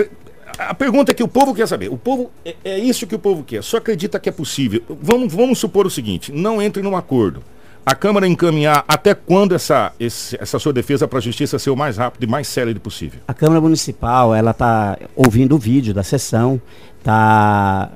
a 0.59 0.75
pergunta 0.75 1.12
é 1.12 1.15
que 1.15 1.23
o 1.23 1.29
povo 1.29 1.55
quer 1.55 1.69
saber. 1.69 1.88
O 1.88 1.97
povo 1.97 2.31
é, 2.45 2.57
é 2.65 2.79
isso 2.79 3.07
que 3.07 3.15
o 3.15 3.19
povo 3.19 3.45
quer. 3.45 3.62
Só 3.62 3.77
acredita 3.77 4.19
que 4.19 4.29
é 4.29 4.33
possível. 4.33 4.83
Vamos, 5.00 5.33
vamos 5.33 5.59
supor 5.59 5.87
o 5.87 5.91
seguinte: 5.91 6.33
não 6.33 6.61
entre 6.61 6.83
num 6.83 6.97
acordo. 6.97 7.43
A 7.87 7.95
Câmara 7.95 8.27
encaminhar 8.27 8.85
até 8.87 9.15
quando 9.15 9.55
essa, 9.55 9.93
esse, 9.99 10.37
essa 10.38 10.59
sua 10.59 10.75
defesa 10.75 11.09
para 11.09 11.21
a 11.21 11.23
Justiça 11.23 11.59
ser 11.59 11.71
o 11.71 11.77
mais 11.77 11.97
rápido 11.97 12.23
e 12.23 12.27
mais 12.27 12.47
célere 12.47 12.79
possível? 12.79 13.21
A 13.27 13.33
Câmara 13.33 13.62
Municipal, 13.62 14.35
ela 14.35 14.50
está 14.50 14.99
ouvindo 15.17 15.55
o 15.55 15.59
vídeo 15.59 15.95
da 15.95 16.03
sessão, 16.03 16.61
está 16.99 17.91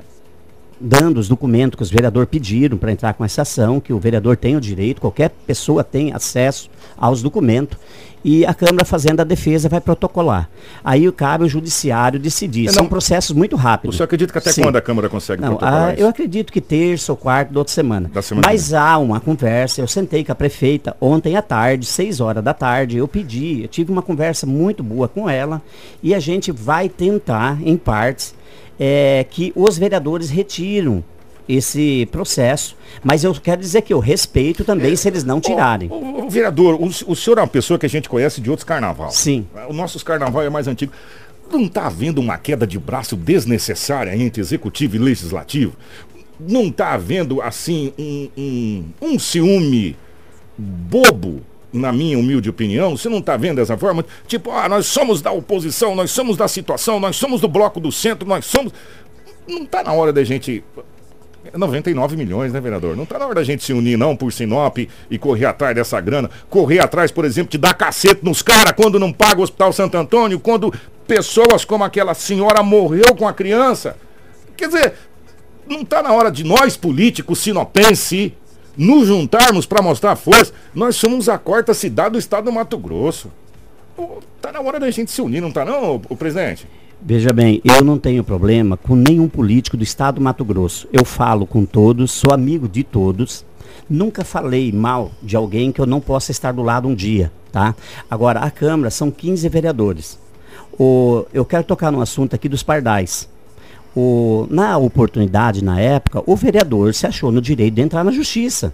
dando 0.83 1.19
os 1.19 1.29
documentos 1.29 1.77
que 1.77 1.83
os 1.83 1.91
vereadores 1.91 2.29
pediram 2.29 2.77
para 2.77 2.91
entrar 2.91 3.15
com 3.15 3.25
essa 3.25 3.43
ação, 3.43 3.79
que 3.79 3.93
o 3.93 3.99
vereador 3.99 4.37
tem 4.37 4.57
o 4.57 4.61
direito, 4.61 5.01
qualquer 5.01 5.31
pessoa 5.47 5.85
tem 5.85 6.13
acesso 6.13 6.69
aos 6.97 7.23
documentos, 7.23 7.79
e 8.25 8.47
a 8.47 8.55
Câmara 8.55 8.85
fazendo 8.85 9.21
a 9.21 9.25
defesa 9.25 9.69
vai 9.69 9.81
protocolar. 9.81 10.49
Aí 10.85 11.11
cabe 11.13 11.45
o 11.45 11.49
judiciário 11.49 12.21
decidir. 12.21 12.67
Não, 12.67 12.73
São 12.73 12.87
processos 12.87 13.35
muito 13.35 13.57
rápidos. 13.57 13.97
Você 13.97 14.03
acredita 14.03 14.33
que 14.33 14.39
até 14.39 14.53
Sim. 14.53 14.63
quando 14.63 14.77
a 14.77 14.81
Câmara 14.81 15.09
consegue 15.09 15.43
Não, 15.43 15.57
protocolar 15.57 15.91
a, 15.91 15.95
Eu 15.95 16.09
acredito 16.09 16.53
que 16.53 16.61
terça 16.61 17.13
ou 17.13 17.17
quarta 17.17 17.53
da 17.53 17.61
outra 17.61 17.75
semana. 17.75 18.11
Da 18.13 18.23
semana 18.23 18.47
Mas 18.47 18.73
há 18.73 18.97
uma 18.99 19.21
conversa, 19.21 19.81
eu 19.81 19.89
sentei 19.89 20.25
com 20.25 20.33
a 20.33 20.35
prefeita 20.35 20.97
ontem 21.01 21.37
à 21.37 21.43
tarde, 21.43 21.85
seis 21.85 22.21
horas 22.21 22.43
da 22.43 22.55
tarde, 22.55 22.97
eu 22.97 23.09
pedi, 23.09 23.63
eu 23.63 23.69
tive 23.69 23.91
uma 23.91 24.03
conversa 24.03 24.47
muito 24.47 24.83
boa 24.83 25.09
com 25.09 25.29
ela, 25.29 25.61
e 26.03 26.15
a 26.15 26.21
gente 26.21 26.53
vai 26.53 26.89
tentar, 26.89 27.59
em 27.63 27.77
partes, 27.77 28.35
é, 28.85 29.25
que 29.31 29.53
os 29.55 29.79
vereadores 29.79 30.29
retiram 30.29 31.05
esse 31.49 32.09
processo. 32.11 32.77
Mas 33.01 33.23
eu 33.23 33.33
quero 33.33 33.61
dizer 33.61 33.83
que 33.83 33.93
eu 33.95 34.01
respeito 34.01 34.65
também 34.65 34.97
se 34.97 35.07
eles 35.07 35.23
não 35.23 35.41
tirarem. 35.41 35.89
O, 35.89 35.95
o, 35.95 36.27
o 36.27 36.29
vereador, 36.29 36.75
o, 36.75 36.87
o, 36.87 37.15
senhor 37.15 37.39
é 37.39 37.43
uma 37.43 37.47
pessoa 37.47 37.79
que 37.79 37.87
a 37.87 37.89
gente 37.89 38.09
conhece 38.09 38.41
de 38.41 38.51
outros 38.51 38.65
carnaval. 38.65 39.13
Sim. 39.13 39.47
O 39.69 39.73
nosso 39.73 40.05
carnaval 40.05 40.43
é 40.43 40.51
mais 40.51 40.67
antigo. 40.67 40.93
Não 41.49 41.63
está 41.63 41.87
havendo 41.87 42.21
uma 42.21 42.37
queda 42.37 42.67
de 42.67 42.77
braço 42.77 43.15
desnecessária 43.15 44.17
entre 44.17 44.41
executivo 44.41 44.97
e 44.97 44.99
legislativo? 44.99 45.77
Não 46.41 46.67
está 46.67 46.93
havendo, 46.93 47.41
assim, 47.41 47.93
um, 47.97 48.29
um, 48.37 48.85
um 49.01 49.19
ciúme 49.19 49.97
bobo 50.59 51.41
na 51.73 51.93
minha 51.93 52.19
humilde 52.19 52.51
opinião, 52.51 52.97
você 52.97 53.09
não 53.09 53.19
está 53.19 53.37
vendo 53.37 53.57
dessa 53.57 53.77
forma? 53.79 54.05
Tipo, 54.27 54.51
ah, 54.51 54.69
nós 54.69 54.87
somos 54.87 55.23
da 55.23 55.33
oposição, 55.33 55.95
nós 55.95 56.11
somos 56.11 56.37
da 56.37 56.47
situação, 56.47 57.01
nós 57.01 57.17
somos 57.17 57.41
do 57.41 57.49
bloco 57.49 57.81
do 57.81 57.91
centro, 57.91 58.29
nós 58.29 58.45
somos. 58.45 58.73
Não 59.49 59.63
está 59.63 59.83
na 59.83 59.93
hora 59.93 60.13
da 60.13 60.23
gente. 60.23 60.63
99 61.55 62.17
milhões, 62.17 62.53
né, 62.53 62.61
vereador? 62.61 62.97
Não 62.97 63.03
está 63.03 63.19
na 63.19 63.27
hora 63.27 63.35
da 63.35 63.43
gente 63.43 63.65
se 63.65 63.73
unir, 63.73 63.99
não, 63.99 64.15
por 64.15 64.33
Sinop 64.33 64.79
e 64.79 65.19
correr 65.19 65.47
atrás 65.47 65.75
dessa 65.75 66.01
grana. 66.01 66.31
Correr 66.49 66.79
atrás, 66.79 67.11
por 67.11 67.25
exemplo, 67.25 67.51
de 67.51 67.59
dar 67.59 67.75
cacete 67.75 68.25
nos 68.25 68.43
caras 68.43 68.73
quando 68.77 68.99
não 68.99 69.13
paga 69.13 69.41
o 69.41 69.43
Hospital 69.43 69.73
Santo 69.73 69.97
Antônio, 69.97 70.39
quando 70.39 70.73
pessoas 71.07 71.65
como 71.65 71.83
aquela 71.83 72.15
senhora 72.15 72.63
morreu 72.63 73.15
com 73.17 73.27
a 73.27 73.33
criança. 73.33 73.97
Quer 74.57 74.69
dizer, 74.69 74.95
não 75.67 75.83
está 75.83 76.03
na 76.03 76.13
hora 76.13 76.31
de 76.31 76.45
nós, 76.45 76.77
políticos 76.77 77.41
sinopense, 77.41 78.35
nos 78.77 79.07
juntarmos 79.07 79.67
para 79.67 79.83
mostrar 79.83 80.17
força, 80.17 80.53
nós 80.75 80.97
somos 80.97 81.29
a 81.29 81.39
quarta 81.39 81.75
cidade 81.75 82.13
do 82.13 82.19
estado 82.19 82.45
do 82.45 82.53
Mato 82.53 82.79
Grosso. 82.79 83.31
Pô, 83.95 84.21
tá 84.41 84.51
na 84.51 84.61
hora 84.61 84.81
da 84.81 84.91
gente 84.91 85.11
se 85.11 85.21
unir, 85.21 85.41
não 85.41 85.51
tá 85.51 85.65
não, 85.65 86.01
o 86.09 86.17
presidente? 86.17 86.67
Veja 87.05 87.33
bem, 87.33 87.61
eu 87.65 87.85
não 87.85 87.99
tenho 87.99 88.23
problema 88.23 88.77
com 88.77 88.95
nenhum 88.95 89.29
político 89.29 89.77
do 89.77 89.83
estado 89.83 90.15
do 90.17 90.21
Mato 90.21 90.45
Grosso. 90.45 90.89
Eu 90.93 91.05
falo 91.05 91.47
com 91.47 91.65
todos, 91.65 92.13
sou 92.13 92.33
amigo 92.33 92.69
de 92.69 92.85
todos. 92.85 93.45
Nunca 93.91 94.25
falei 94.25 94.71
mal 94.71 95.11
de 95.21 95.35
alguém 95.35 95.73
que 95.73 95.81
eu 95.81 95.87
não 95.87 96.01
possa 96.01 96.31
estar 96.31 96.53
do 96.53 96.63
lado 96.63 96.87
um 96.87 96.95
dia, 96.95 97.33
tá? 97.51 97.75
Agora, 98.09 98.41
a 98.41 98.51
Câmara 98.51 98.89
são 98.89 99.11
15 99.11 99.49
vereadores. 99.49 100.19
O, 100.79 101.27
eu 101.35 101.45
quero 101.45 101.65
tocar 101.65 101.91
no 101.91 102.01
assunto 102.01 102.35
aqui 102.35 102.49
dos 102.49 102.63
pardais. 102.63 103.29
O, 103.95 104.47
na 104.51 104.79
oportunidade, 104.79 105.63
na 105.63 105.81
época, 105.81 106.23
o 106.27 106.35
vereador 106.35 106.95
se 106.95 107.07
achou 107.07 107.31
no 107.31 107.41
direito 107.41 107.75
de 107.75 107.83
entrar 107.83 108.03
na 108.03 108.11
justiça. 108.11 108.73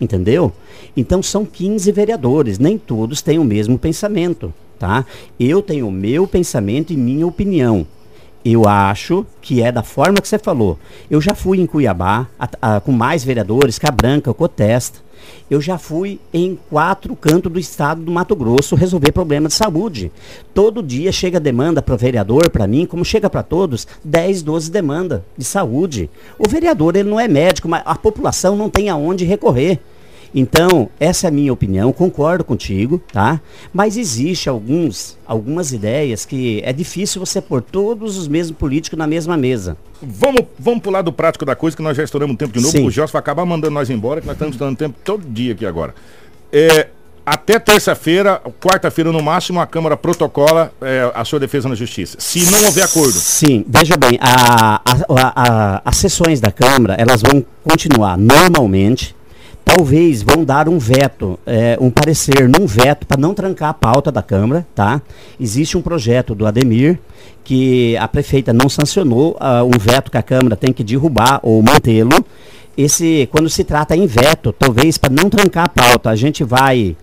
Entendeu? 0.00 0.52
Então 0.96 1.22
são 1.22 1.44
15 1.44 1.90
vereadores, 1.90 2.58
nem 2.58 2.76
todos 2.76 3.22
têm 3.22 3.38
o 3.38 3.44
mesmo 3.44 3.78
pensamento, 3.78 4.52
tá? 4.78 5.06
Eu 5.40 5.62
tenho 5.62 5.88
o 5.88 5.92
meu 5.92 6.26
pensamento 6.26 6.92
e 6.92 6.96
minha 6.96 7.26
opinião. 7.26 7.86
Eu 8.44 8.68
acho 8.68 9.26
que 9.40 9.60
é 9.60 9.72
da 9.72 9.82
forma 9.82 10.20
que 10.20 10.28
você 10.28 10.38
falou. 10.38 10.78
Eu 11.10 11.20
já 11.20 11.34
fui 11.34 11.58
em 11.58 11.66
Cuiabá 11.66 12.28
a, 12.38 12.76
a, 12.76 12.80
com 12.80 12.92
mais 12.92 13.24
vereadores, 13.24 13.78
Cabranca, 13.78 14.32
Cotesta. 14.32 15.00
Eu 15.50 15.60
já 15.60 15.78
fui 15.78 16.18
em 16.32 16.58
quatro 16.68 17.14
cantos 17.14 17.52
do 17.52 17.58
estado 17.58 18.02
do 18.02 18.10
Mato 18.10 18.34
Grosso 18.34 18.74
resolver 18.74 19.12
problemas 19.12 19.52
de 19.52 19.58
saúde. 19.58 20.10
Todo 20.52 20.82
dia 20.82 21.12
chega 21.12 21.38
demanda 21.38 21.80
para 21.80 21.94
o 21.94 21.98
vereador, 21.98 22.50
para 22.50 22.66
mim, 22.66 22.86
como 22.86 23.04
chega 23.04 23.30
para 23.30 23.42
todos, 23.42 23.86
10, 24.04 24.42
12 24.42 24.70
demandas 24.70 25.20
de 25.36 25.44
saúde. 25.44 26.10
O 26.38 26.48
vereador 26.48 26.96
ele 26.96 27.08
não 27.08 27.20
é 27.20 27.28
médico, 27.28 27.68
mas 27.68 27.82
a 27.84 27.94
população 27.94 28.56
não 28.56 28.68
tem 28.68 28.88
aonde 28.88 29.24
recorrer. 29.24 29.80
Então, 30.34 30.88
essa 30.98 31.26
é 31.26 31.28
a 31.28 31.30
minha 31.30 31.52
opinião, 31.52 31.92
concordo 31.92 32.44
contigo, 32.44 33.00
tá? 33.12 33.40
Mas 33.72 33.96
existe 33.96 34.48
alguns, 34.48 35.16
algumas 35.26 35.72
ideias 35.72 36.24
que 36.24 36.60
é 36.64 36.72
difícil 36.72 37.24
você 37.24 37.40
pôr 37.40 37.62
todos 37.62 38.16
os 38.16 38.28
mesmos 38.28 38.56
políticos 38.58 38.98
na 38.98 39.06
mesma 39.06 39.36
mesa. 39.36 39.76
Vamos, 40.02 40.42
vamos 40.58 40.80
pular 40.80 41.02
do 41.02 41.12
prático 41.12 41.44
da 41.44 41.56
coisa, 41.56 41.76
que 41.76 41.82
nós 41.82 41.96
já 41.96 42.04
estouramos 42.04 42.34
um 42.34 42.36
tempo 42.36 42.52
de 42.52 42.60
novo. 42.60 42.76
Sim. 42.76 42.86
O 42.86 42.90
Gelson 42.90 43.12
vai 43.12 43.20
acabar 43.20 43.46
mandando 43.46 43.72
nós 43.72 43.88
embora, 43.88 44.20
que 44.20 44.26
nós 44.26 44.34
estamos 44.34 44.54
estourando 44.54 44.76
tempo 44.76 44.96
todo 45.02 45.26
dia 45.26 45.52
aqui 45.52 45.64
agora. 45.64 45.94
É, 46.52 46.88
até 47.26 47.58
terça-feira, 47.58 48.40
quarta-feira 48.60 49.10
no 49.10 49.20
máximo, 49.20 49.58
a 49.58 49.66
Câmara 49.66 49.96
protocola 49.96 50.72
é, 50.80 51.10
a 51.12 51.24
sua 51.24 51.40
defesa 51.40 51.68
na 51.68 51.74
Justiça. 51.74 52.16
Se 52.20 52.48
não 52.52 52.64
houver 52.66 52.84
acordo. 52.84 53.14
Sim, 53.14 53.64
veja 53.66 53.96
bem, 53.96 54.16
a, 54.20 54.80
a, 54.84 55.02
a, 55.08 55.82
as 55.84 55.96
sessões 55.96 56.40
da 56.40 56.52
Câmara, 56.52 56.94
elas 56.94 57.22
vão 57.22 57.44
continuar 57.64 58.16
normalmente, 58.16 59.12
talvez 59.66 60.22
vão 60.22 60.44
dar 60.44 60.68
um 60.68 60.78
veto, 60.78 61.36
é, 61.44 61.76
um 61.80 61.90
parecer 61.90 62.48
num 62.48 62.68
veto 62.68 63.04
para 63.04 63.20
não 63.20 63.34
trancar 63.34 63.70
a 63.70 63.74
pauta 63.74 64.12
da 64.12 64.22
Câmara, 64.22 64.64
tá? 64.72 65.02
Existe 65.40 65.76
um 65.76 65.82
projeto 65.82 66.36
do 66.36 66.46
Ademir 66.46 67.00
que 67.42 67.96
a 67.96 68.06
prefeita 68.06 68.52
não 68.52 68.68
sancionou, 68.68 69.32
uh, 69.32 69.64
um 69.64 69.76
veto 69.76 70.08
que 70.08 70.16
a 70.16 70.22
Câmara 70.22 70.54
tem 70.54 70.72
que 70.72 70.84
derrubar 70.84 71.40
ou 71.42 71.60
mantê-lo. 71.62 72.24
Esse, 72.78 73.28
quando 73.32 73.50
se 73.50 73.64
trata 73.64 73.96
em 73.96 74.06
veto, 74.06 74.52
talvez 74.52 74.96
para 74.96 75.12
não 75.12 75.28
trancar 75.28 75.64
a 75.64 75.68
pauta, 75.68 76.10
a 76.10 76.16
gente 76.16 76.44
vai 76.44 76.96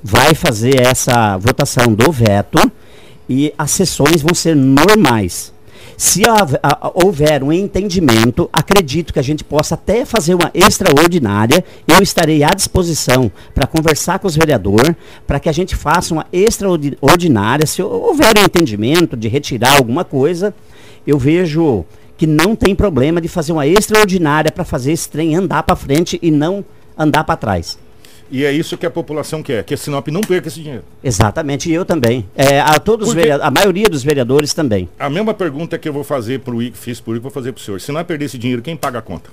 vai 0.00 0.32
fazer 0.32 0.80
essa 0.80 1.36
votação 1.36 1.92
do 1.92 2.12
veto 2.12 2.70
e 3.28 3.52
as 3.58 3.72
sessões 3.72 4.22
vão 4.22 4.32
ser 4.32 4.54
normais. 4.54 5.52
Se 5.96 6.22
houver 6.94 7.42
um 7.42 7.52
entendimento, 7.52 8.48
acredito 8.52 9.12
que 9.12 9.18
a 9.18 9.22
gente 9.22 9.42
possa 9.42 9.74
até 9.74 10.04
fazer 10.04 10.34
uma 10.34 10.50
extraordinária. 10.52 11.64
Eu 11.86 12.02
estarei 12.02 12.42
à 12.42 12.50
disposição 12.50 13.30
para 13.54 13.66
conversar 13.66 14.18
com 14.18 14.26
os 14.26 14.36
vereadores, 14.36 14.94
para 15.26 15.40
que 15.40 15.48
a 15.48 15.52
gente 15.52 15.74
faça 15.74 16.12
uma 16.12 16.26
extraordinária. 16.32 17.66
Se 17.66 17.82
houver 17.82 18.34
um 18.38 18.44
entendimento 18.44 19.16
de 19.16 19.28
retirar 19.28 19.76
alguma 19.76 20.04
coisa, 20.04 20.54
eu 21.06 21.18
vejo 21.18 21.84
que 22.16 22.26
não 22.26 22.56
tem 22.56 22.74
problema 22.74 23.20
de 23.20 23.28
fazer 23.28 23.52
uma 23.52 23.66
extraordinária 23.66 24.50
para 24.50 24.64
fazer 24.64 24.92
esse 24.92 25.08
trem 25.08 25.36
andar 25.36 25.62
para 25.62 25.76
frente 25.76 26.18
e 26.22 26.30
não 26.30 26.64
andar 26.96 27.24
para 27.24 27.36
trás. 27.36 27.78
E 28.30 28.44
é 28.44 28.50
isso 28.52 28.76
que 28.76 28.84
a 28.84 28.90
população 28.90 29.42
quer, 29.42 29.62
que 29.62 29.72
a 29.72 29.76
Sinop 29.76 30.08
não 30.08 30.20
perca 30.20 30.48
esse 30.48 30.60
dinheiro. 30.60 30.82
Exatamente, 31.02 31.70
e 31.70 31.74
eu 31.74 31.84
também. 31.84 32.28
É, 32.34 32.60
a, 32.60 32.78
todos 32.80 33.14
Porque- 33.14 33.30
a 33.30 33.50
maioria 33.50 33.88
dos 33.88 34.02
vereadores 34.02 34.52
também. 34.52 34.88
A 34.98 35.08
mesma 35.08 35.32
pergunta 35.32 35.78
que 35.78 35.88
eu 35.88 35.92
vou 35.92 36.02
fazer 36.02 36.40
pro 36.40 36.60
I, 36.60 36.72
fiz 36.74 36.98
pro 37.00 37.14
I, 37.14 37.20
vou 37.20 37.30
fazer 37.30 37.52
pro 37.52 37.62
senhor. 37.62 37.80
Se 37.80 37.92
não 37.92 38.00
é 38.00 38.04
perder 38.04 38.24
esse 38.24 38.36
dinheiro, 38.38 38.62
quem 38.62 38.76
paga 38.76 38.98
a 38.98 39.02
conta? 39.02 39.30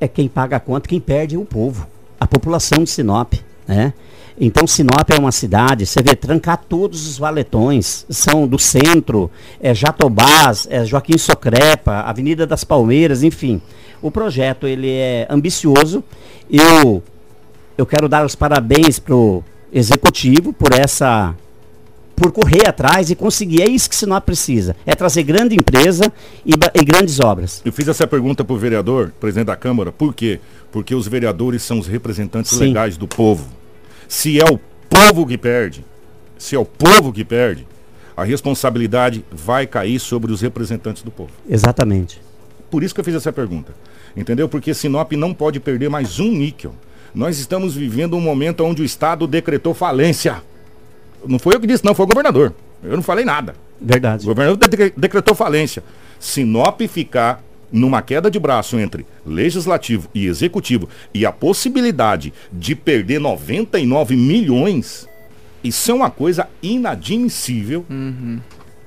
É 0.00 0.08
quem 0.08 0.28
paga 0.28 0.56
a 0.56 0.60
conta, 0.60 0.88
quem 0.88 1.00
perde 1.00 1.36
é 1.36 1.38
o 1.38 1.44
povo, 1.44 1.86
a 2.18 2.26
população 2.26 2.82
de 2.84 2.90
Sinop, 2.90 3.34
né? 3.66 3.92
Então 4.40 4.66
Sinop 4.66 5.10
é 5.10 5.18
uma 5.18 5.32
cidade, 5.32 5.84
você 5.84 6.00
vê, 6.00 6.14
trancar 6.14 6.62
todos 6.68 7.08
os 7.08 7.18
valetões, 7.18 8.06
são 8.08 8.46
do 8.46 8.56
centro, 8.58 9.28
é 9.60 9.74
Jatobás, 9.74 10.66
é 10.70 10.84
Joaquim 10.84 11.18
Socrepa, 11.18 12.00
Avenida 12.02 12.46
das 12.46 12.62
Palmeiras, 12.62 13.24
enfim. 13.24 13.60
O 14.00 14.12
projeto 14.12 14.66
ele 14.68 14.90
é 14.92 15.26
ambicioso. 15.28 16.04
Eu 16.48 17.02
eu 17.78 17.86
quero 17.86 18.08
dar 18.08 18.26
os 18.26 18.34
parabéns 18.34 18.98
pro 18.98 19.42
executivo 19.72 20.52
por 20.52 20.72
essa 20.74 21.34
por 22.16 22.32
correr 22.32 22.68
atrás 22.68 23.10
e 23.10 23.14
conseguir. 23.14 23.62
É 23.62 23.70
isso 23.70 23.88
que 23.88 23.94
Sinop 23.94 24.24
precisa. 24.24 24.74
É 24.84 24.96
trazer 24.96 25.22
grande 25.22 25.54
empresa 25.54 26.12
e, 26.44 26.50
e 26.74 26.84
grandes 26.84 27.20
obras. 27.20 27.62
Eu 27.64 27.72
fiz 27.72 27.86
essa 27.86 28.08
pergunta 28.08 28.44
pro 28.44 28.56
vereador, 28.56 29.12
presidente 29.20 29.46
da 29.46 29.54
Câmara, 29.54 29.92
por 29.92 30.12
quê? 30.12 30.40
Porque 30.72 30.92
os 30.92 31.06
vereadores 31.06 31.62
são 31.62 31.78
os 31.78 31.86
representantes 31.86 32.50
Sim. 32.50 32.64
legais 32.64 32.96
do 32.96 33.06
povo. 33.06 33.46
Se 34.08 34.40
é 34.40 34.44
o 34.44 34.58
povo 34.90 35.24
que 35.24 35.38
perde, 35.38 35.84
se 36.36 36.56
é 36.56 36.58
o 36.58 36.64
povo 36.64 37.12
que 37.12 37.24
perde, 37.24 37.64
a 38.16 38.24
responsabilidade 38.24 39.24
vai 39.30 39.64
cair 39.64 40.00
sobre 40.00 40.32
os 40.32 40.40
representantes 40.40 41.04
do 41.04 41.12
povo. 41.12 41.30
Exatamente. 41.48 42.20
Por 42.68 42.82
isso 42.82 42.92
que 42.92 42.98
eu 42.98 43.04
fiz 43.04 43.14
essa 43.14 43.32
pergunta. 43.32 43.72
Entendeu? 44.16 44.48
Porque 44.48 44.74
Sinop 44.74 45.12
não 45.12 45.32
pode 45.32 45.60
perder 45.60 45.88
mais 45.88 46.18
um 46.18 46.32
níquel. 46.32 46.74
Nós 47.14 47.38
estamos 47.38 47.74
vivendo 47.74 48.16
um 48.16 48.20
momento 48.20 48.64
onde 48.64 48.82
o 48.82 48.84
Estado 48.84 49.26
decretou 49.26 49.74
falência. 49.74 50.42
Não 51.26 51.38
foi 51.38 51.54
eu 51.54 51.60
que 51.60 51.66
disse, 51.66 51.84
não, 51.84 51.94
foi 51.94 52.04
o 52.04 52.08
governador. 52.08 52.54
Eu 52.82 52.96
não 52.96 53.02
falei 53.02 53.24
nada. 53.24 53.54
O 53.80 53.86
Verdade. 53.86 54.24
governador 54.24 54.68
de- 54.68 54.92
decretou 54.96 55.34
falência. 55.34 55.82
Sinop 56.20 56.80
ficar 56.88 57.42
numa 57.70 58.00
queda 58.02 58.30
de 58.30 58.38
braço 58.38 58.78
entre 58.78 59.04
legislativo 59.26 60.08
e 60.14 60.26
executivo 60.26 60.88
e 61.12 61.26
a 61.26 61.32
possibilidade 61.32 62.32
de 62.52 62.74
perder 62.74 63.20
99 63.20 64.16
milhões, 64.16 65.06
isso 65.62 65.90
é 65.90 65.94
uma 65.94 66.10
coisa 66.10 66.48
inadmissível 66.62 67.84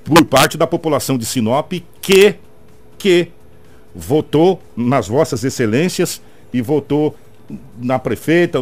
por 0.03 0.25
parte 0.25 0.57
da 0.57 0.65
população 0.65 1.15
de 1.17 1.25
Sinop 1.25 1.71
que, 2.01 2.35
que 2.97 3.27
votou 3.93 4.61
nas 4.75 5.07
vossas 5.07 5.43
excelências 5.43 6.21
e 6.53 6.59
votou 6.61 7.15
na 7.81 7.99
prefeita, 7.99 8.59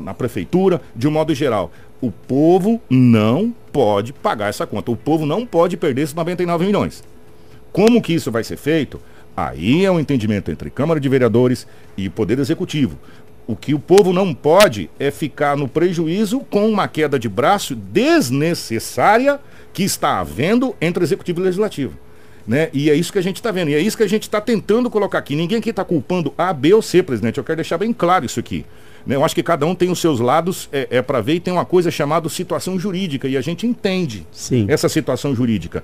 na 0.00 0.14
prefeitura, 0.14 0.80
de 0.94 1.06
um 1.06 1.10
modo 1.10 1.34
geral. 1.34 1.70
O 2.00 2.10
povo 2.10 2.80
não 2.90 3.54
pode 3.72 4.12
pagar 4.12 4.48
essa 4.48 4.66
conta. 4.66 4.90
O 4.90 4.96
povo 4.96 5.24
não 5.24 5.46
pode 5.46 5.76
perder 5.76 6.02
esses 6.02 6.14
99 6.14 6.66
milhões. 6.66 7.04
Como 7.72 8.02
que 8.02 8.12
isso 8.12 8.30
vai 8.30 8.44
ser 8.44 8.56
feito? 8.56 9.00
Aí 9.36 9.84
é 9.84 9.90
um 9.90 9.98
entendimento 9.98 10.50
entre 10.50 10.68
Câmara 10.68 11.00
de 11.00 11.08
Vereadores 11.08 11.66
e 11.96 12.08
Poder 12.08 12.38
Executivo. 12.38 12.98
O 13.46 13.56
que 13.56 13.74
o 13.74 13.78
povo 13.78 14.12
não 14.12 14.34
pode 14.34 14.90
é 14.98 15.10
ficar 15.10 15.56
no 15.56 15.66
prejuízo 15.66 16.40
com 16.40 16.68
uma 16.68 16.86
queda 16.86 17.18
de 17.18 17.28
braço 17.28 17.74
desnecessária 17.74 19.40
que 19.72 19.82
está 19.82 20.20
havendo 20.20 20.76
entre 20.80 21.02
Executivo 21.02 21.40
e 21.40 21.44
Legislativo. 21.44 21.96
Né? 22.46 22.70
E 22.72 22.90
é 22.90 22.94
isso 22.94 23.12
que 23.12 23.18
a 23.18 23.22
gente 23.22 23.36
está 23.36 23.50
vendo. 23.50 23.70
E 23.70 23.74
é 23.74 23.80
isso 23.80 23.96
que 23.96 24.02
a 24.02 24.08
gente 24.08 24.22
está 24.22 24.40
tentando 24.40 24.90
colocar 24.90 25.18
aqui. 25.18 25.36
Ninguém 25.36 25.58
aqui 25.58 25.70
está 25.70 25.84
culpando 25.84 26.34
A, 26.36 26.52
B 26.52 26.74
ou 26.74 26.82
C, 26.82 27.02
presidente. 27.02 27.38
Eu 27.38 27.44
quero 27.44 27.56
deixar 27.56 27.78
bem 27.78 27.92
claro 27.92 28.24
isso 28.24 28.40
aqui. 28.40 28.64
Né? 29.06 29.14
Eu 29.14 29.24
acho 29.24 29.34
que 29.34 29.42
cada 29.42 29.66
um 29.66 29.74
tem 29.74 29.90
os 29.90 30.00
seus 30.00 30.20
lados 30.20 30.68
é, 30.72 30.88
é 30.90 31.02
para 31.02 31.20
ver 31.20 31.34
e 31.34 31.40
tem 31.40 31.52
uma 31.52 31.64
coisa 31.64 31.90
chamada 31.90 32.28
situação 32.28 32.78
jurídica. 32.78 33.28
E 33.28 33.36
a 33.36 33.40
gente 33.40 33.66
entende 33.66 34.26
Sim. 34.32 34.66
essa 34.68 34.88
situação 34.88 35.34
jurídica. 35.34 35.82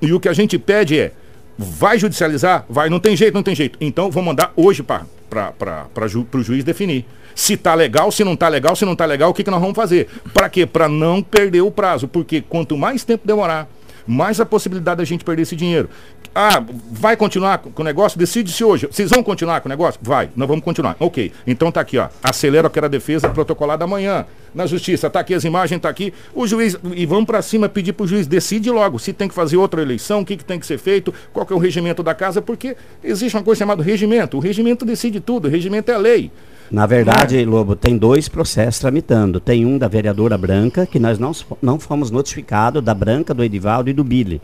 E 0.00 0.12
o 0.12 0.20
que 0.20 0.28
a 0.28 0.32
gente 0.32 0.58
pede 0.58 0.98
é, 0.98 1.12
vai 1.58 1.98
judicializar? 1.98 2.64
Vai, 2.68 2.88
não 2.88 2.98
tem 2.98 3.16
jeito, 3.16 3.34
não 3.34 3.42
tem 3.42 3.54
jeito. 3.54 3.76
Então 3.80 4.10
vou 4.10 4.22
mandar 4.22 4.52
hoje 4.56 4.82
para 4.82 6.08
ju, 6.08 6.26
o 6.32 6.42
juiz 6.42 6.64
definir. 6.64 7.04
Se 7.34 7.56
tá 7.56 7.74
legal, 7.74 8.10
se 8.10 8.24
não 8.24 8.34
tá 8.34 8.48
legal, 8.48 8.74
se 8.74 8.84
não 8.84 8.96
tá 8.96 9.04
legal, 9.04 9.30
o 9.30 9.34
que, 9.34 9.44
que 9.44 9.50
nós 9.50 9.60
vamos 9.60 9.76
fazer? 9.76 10.08
Para 10.34 10.48
quê? 10.48 10.66
Para 10.66 10.88
não 10.88 11.22
perder 11.22 11.60
o 11.60 11.70
prazo. 11.70 12.08
Porque 12.08 12.40
quanto 12.40 12.76
mais 12.76 13.04
tempo 13.04 13.26
demorar, 13.26 13.68
mais 14.10 14.40
a 14.40 14.44
possibilidade 14.46 14.98
da 14.98 15.04
gente 15.04 15.24
perder 15.24 15.42
esse 15.42 15.54
dinheiro. 15.54 15.88
Ah, 16.34 16.62
vai 16.90 17.16
continuar 17.16 17.58
com 17.58 17.80
o 17.80 17.84
negócio? 17.84 18.18
Decide-se 18.18 18.64
hoje. 18.64 18.88
Vocês 18.90 19.08
vão 19.08 19.22
continuar 19.22 19.60
com 19.60 19.68
o 19.68 19.70
negócio? 19.70 20.00
Vai, 20.02 20.28
nós 20.34 20.48
vamos 20.48 20.64
continuar. 20.64 20.96
Ok. 20.98 21.32
Então 21.46 21.70
tá 21.70 21.80
aqui, 21.80 21.96
ó. 21.96 22.08
Acelera 22.22 22.68
que 22.68 22.78
era 22.78 22.88
defesa 22.88 23.28
protocolada 23.28 23.84
amanhã. 23.84 24.26
Na 24.52 24.66
justiça, 24.66 25.08
tá 25.08 25.20
aqui 25.20 25.32
as 25.32 25.44
imagens, 25.44 25.80
tá 25.80 25.88
aqui. 25.88 26.12
O 26.34 26.44
juiz, 26.44 26.76
e 26.92 27.06
vamos 27.06 27.26
para 27.26 27.40
cima 27.40 27.68
pedir 27.68 27.92
pro 27.92 28.04
juiz, 28.04 28.26
decide 28.26 28.68
logo 28.68 28.98
se 28.98 29.12
tem 29.12 29.28
que 29.28 29.34
fazer 29.34 29.56
outra 29.56 29.80
eleição, 29.80 30.22
o 30.22 30.26
que, 30.26 30.36
que 30.36 30.44
tem 30.44 30.58
que 30.58 30.66
ser 30.66 30.78
feito, 30.78 31.14
qual 31.32 31.46
que 31.46 31.52
é 31.52 31.56
o 31.56 31.60
regimento 31.60 32.02
da 32.02 32.12
casa, 32.12 32.42
porque 32.42 32.76
existe 33.04 33.36
uma 33.36 33.44
coisa 33.44 33.60
chamada 33.60 33.80
regimento. 33.80 34.36
O 34.36 34.40
regimento 34.40 34.84
decide 34.84 35.20
tudo, 35.20 35.46
o 35.46 35.50
regimento 35.50 35.88
é 35.90 35.94
a 35.94 35.98
lei. 35.98 36.32
Na 36.70 36.86
verdade, 36.86 37.44
Lobo, 37.44 37.74
tem 37.74 37.98
dois 37.98 38.28
processos 38.28 38.78
tramitando. 38.78 39.40
Tem 39.40 39.66
um 39.66 39.76
da 39.76 39.88
vereadora 39.88 40.38
Branca, 40.38 40.86
que 40.86 41.00
nós 41.00 41.18
não, 41.18 41.32
não 41.60 41.80
fomos 41.80 42.12
notificados, 42.12 42.82
da 42.82 42.94
Branca, 42.94 43.34
do 43.34 43.42
Edivaldo 43.42 43.90
e 43.90 43.92
do 43.92 44.04
Billy. 44.04 44.40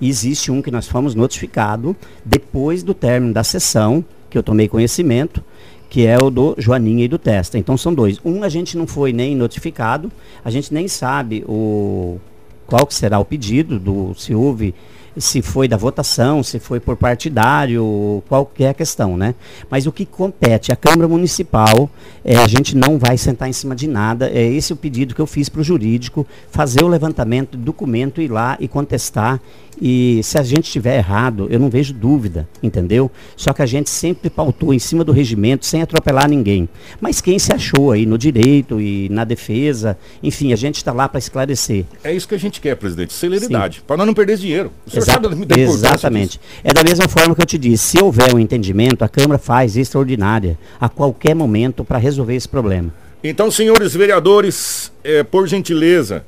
E 0.00 0.08
existe 0.08 0.50
um 0.50 0.60
que 0.60 0.70
nós 0.70 0.88
fomos 0.88 1.14
notificados 1.14 1.94
depois 2.24 2.82
do 2.82 2.92
término 2.92 3.32
da 3.32 3.44
sessão, 3.44 4.04
que 4.28 4.36
eu 4.36 4.42
tomei 4.42 4.66
conhecimento, 4.66 5.44
que 5.88 6.06
é 6.06 6.18
o 6.18 6.28
do 6.28 6.56
Joaninha 6.58 7.04
e 7.04 7.08
do 7.08 7.18
Testa. 7.18 7.56
Então 7.56 7.76
são 7.76 7.94
dois. 7.94 8.18
Um 8.24 8.42
a 8.42 8.48
gente 8.48 8.76
não 8.76 8.86
foi 8.86 9.12
nem 9.12 9.36
notificado, 9.36 10.10
a 10.44 10.50
gente 10.50 10.74
nem 10.74 10.88
sabe 10.88 11.44
o 11.46 12.18
qual 12.66 12.84
que 12.84 12.94
será 12.94 13.18
o 13.18 13.24
pedido 13.24 13.78
do 13.78 14.14
se 14.16 14.34
houve 14.34 14.74
se 15.16 15.42
foi 15.42 15.66
da 15.66 15.76
votação, 15.76 16.42
se 16.42 16.58
foi 16.58 16.80
por 16.80 16.96
partidário, 16.96 18.22
qual 18.28 18.46
que 18.46 18.64
a 18.64 18.74
questão, 18.74 19.16
né? 19.16 19.34
Mas 19.68 19.86
o 19.86 19.92
que 19.92 20.06
compete 20.06 20.72
à 20.72 20.76
Câmara 20.76 21.08
Municipal, 21.08 21.90
é, 22.24 22.36
a 22.36 22.46
gente 22.46 22.76
não 22.76 22.98
vai 22.98 23.16
sentar 23.16 23.48
em 23.48 23.52
cima 23.52 23.74
de 23.74 23.88
nada, 23.88 24.30
é 24.30 24.42
esse 24.42 24.72
o 24.72 24.76
pedido 24.76 25.14
que 25.14 25.20
eu 25.20 25.26
fiz 25.26 25.48
para 25.48 25.60
o 25.60 25.64
jurídico, 25.64 26.26
fazer 26.50 26.84
o 26.84 26.88
levantamento 26.88 27.56
do 27.56 27.64
documento, 27.64 28.20
ir 28.20 28.30
lá 28.30 28.56
e 28.60 28.68
contestar, 28.68 29.40
e 29.80 30.20
se 30.22 30.36
a 30.38 30.42
gente 30.42 30.64
estiver 30.64 30.98
errado, 30.98 31.46
eu 31.50 31.58
não 31.58 31.70
vejo 31.70 31.94
dúvida, 31.94 32.48
entendeu? 32.62 33.10
Só 33.36 33.52
que 33.52 33.62
a 33.62 33.66
gente 33.66 33.88
sempre 33.88 34.28
pautou 34.28 34.74
em 34.74 34.78
cima 34.78 35.02
do 35.02 35.12
regimento, 35.12 35.64
sem 35.64 35.80
atropelar 35.80 36.28
ninguém. 36.28 36.68
Mas 37.00 37.20
quem 37.20 37.38
se 37.38 37.52
achou 37.52 37.92
aí 37.92 38.04
no 38.04 38.18
direito 38.18 38.80
e 38.80 39.08
na 39.08 39.24
defesa, 39.24 39.96
enfim, 40.22 40.52
a 40.52 40.56
gente 40.56 40.76
está 40.76 40.92
lá 40.92 41.08
para 41.08 41.18
esclarecer. 41.18 41.84
É 42.04 42.12
isso 42.12 42.28
que 42.28 42.34
a 42.34 42.38
gente 42.38 42.60
quer, 42.60 42.76
presidente. 42.76 43.12
Celeridade. 43.12 43.82
Para 43.86 43.96
nós 43.96 44.06
não 44.06 44.14
perder 44.14 44.36
dinheiro. 44.36 44.70
O 44.86 44.90
senhor 44.90 45.02
Exa- 45.02 45.12
sabe 45.12 45.46
da 45.46 45.58
Exatamente. 45.58 46.40
É 46.62 46.72
da 46.72 46.84
mesma 46.84 47.08
forma 47.08 47.34
que 47.34 47.40
eu 47.42 47.46
te 47.46 47.56
disse, 47.56 47.96
se 47.96 48.02
houver 48.02 48.34
um 48.34 48.38
entendimento, 48.38 49.02
a 49.02 49.08
Câmara 49.08 49.38
faz 49.38 49.76
extraordinária 49.76 50.58
a 50.80 50.88
qualquer 50.88 51.34
momento 51.34 51.84
para 51.84 51.98
resolver 51.98 52.34
esse 52.34 52.48
problema. 52.48 52.92
Então, 53.22 53.50
senhores 53.50 53.94
vereadores, 53.94 54.90
eh, 55.04 55.22
por 55.22 55.46
gentileza, 55.46 56.24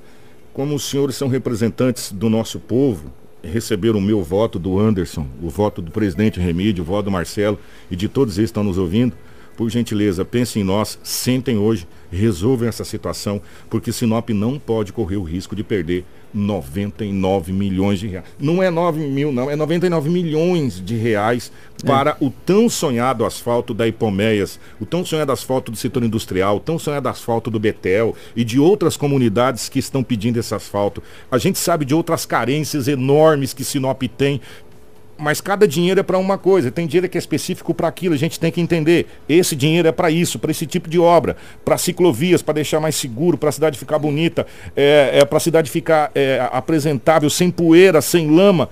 como 0.52 0.74
os 0.74 0.84
senhores 0.84 1.16
são 1.16 1.28
representantes 1.28 2.12
do 2.12 2.28
nosso 2.28 2.60
povo, 2.60 3.10
receberam 3.42 3.98
o 3.98 4.02
meu 4.02 4.22
voto 4.22 4.58
do 4.58 4.78
Anderson, 4.78 5.26
o 5.42 5.48
voto 5.48 5.82
do 5.82 5.90
presidente 5.90 6.40
Remídio, 6.40 6.82
o 6.82 6.86
voto 6.86 7.06
do 7.06 7.10
Marcelo 7.10 7.58
e 7.90 7.96
de 7.96 8.08
todos 8.08 8.38
eles 8.38 8.50
que 8.50 8.52
estão 8.52 8.64
nos 8.64 8.78
ouvindo, 8.78 9.14
por 9.56 9.68
gentileza, 9.68 10.24
pensem 10.24 10.62
em 10.62 10.64
nós, 10.64 10.98
sentem 11.02 11.58
hoje, 11.58 11.86
resolvam 12.10 12.68
essa 12.68 12.84
situação, 12.84 13.40
porque 13.68 13.92
Sinop 13.92 14.30
não 14.30 14.58
pode 14.58 14.92
correr 14.92 15.16
o 15.16 15.22
risco 15.22 15.54
de 15.54 15.62
perder 15.62 16.04
99 16.32 17.52
milhões 17.52 17.98
de 18.00 18.08
reais. 18.08 18.26
Não 18.38 18.62
é 18.62 18.70
9 18.70 19.00
mil, 19.00 19.32
não, 19.32 19.50
é 19.50 19.56
99 19.56 20.08
milhões 20.08 20.82
de 20.84 20.96
reais 20.96 21.52
para 21.84 22.16
o 22.20 22.30
tão 22.30 22.68
sonhado 22.68 23.24
asfalto 23.24 23.74
da 23.74 23.86
Hipomeias, 23.86 24.58
o 24.80 24.86
tão 24.86 25.04
sonhado 25.04 25.32
asfalto 25.32 25.70
do 25.70 25.76
setor 25.76 26.04
industrial, 26.04 26.56
o 26.56 26.60
tão 26.60 26.78
sonhado 26.78 27.08
asfalto 27.08 27.50
do 27.50 27.58
Betel 27.58 28.14
e 28.36 28.44
de 28.44 28.58
outras 28.58 28.96
comunidades 28.96 29.68
que 29.68 29.78
estão 29.78 30.02
pedindo 30.02 30.38
esse 30.38 30.54
asfalto. 30.54 31.02
A 31.30 31.38
gente 31.38 31.58
sabe 31.58 31.84
de 31.84 31.94
outras 31.94 32.24
carências 32.24 32.88
enormes 32.88 33.52
que 33.52 33.64
Sinop 33.64 34.02
tem 34.16 34.40
mas 35.22 35.40
cada 35.40 35.68
dinheiro 35.68 36.00
é 36.00 36.02
para 36.02 36.18
uma 36.18 36.36
coisa. 36.36 36.70
Tem 36.70 36.86
dinheiro 36.86 37.08
que 37.08 37.16
é 37.16 37.20
específico 37.20 37.72
para 37.72 37.86
aquilo. 37.86 38.14
A 38.14 38.18
gente 38.18 38.40
tem 38.40 38.50
que 38.50 38.60
entender. 38.60 39.06
Esse 39.28 39.54
dinheiro 39.54 39.86
é 39.86 39.92
para 39.92 40.10
isso, 40.10 40.38
para 40.38 40.50
esse 40.50 40.66
tipo 40.66 40.90
de 40.90 40.98
obra, 40.98 41.36
para 41.64 41.78
ciclovias, 41.78 42.42
para 42.42 42.54
deixar 42.54 42.80
mais 42.80 42.96
seguro, 42.96 43.38
para 43.38 43.48
a 43.48 43.52
cidade 43.52 43.78
ficar 43.78 43.98
bonita, 44.00 44.44
é, 44.74 45.20
é 45.20 45.24
para 45.24 45.36
a 45.36 45.40
cidade 45.40 45.70
ficar 45.70 46.10
é, 46.14 46.46
apresentável, 46.52 47.30
sem 47.30 47.50
poeira, 47.50 48.02
sem 48.02 48.28
lama. 48.30 48.68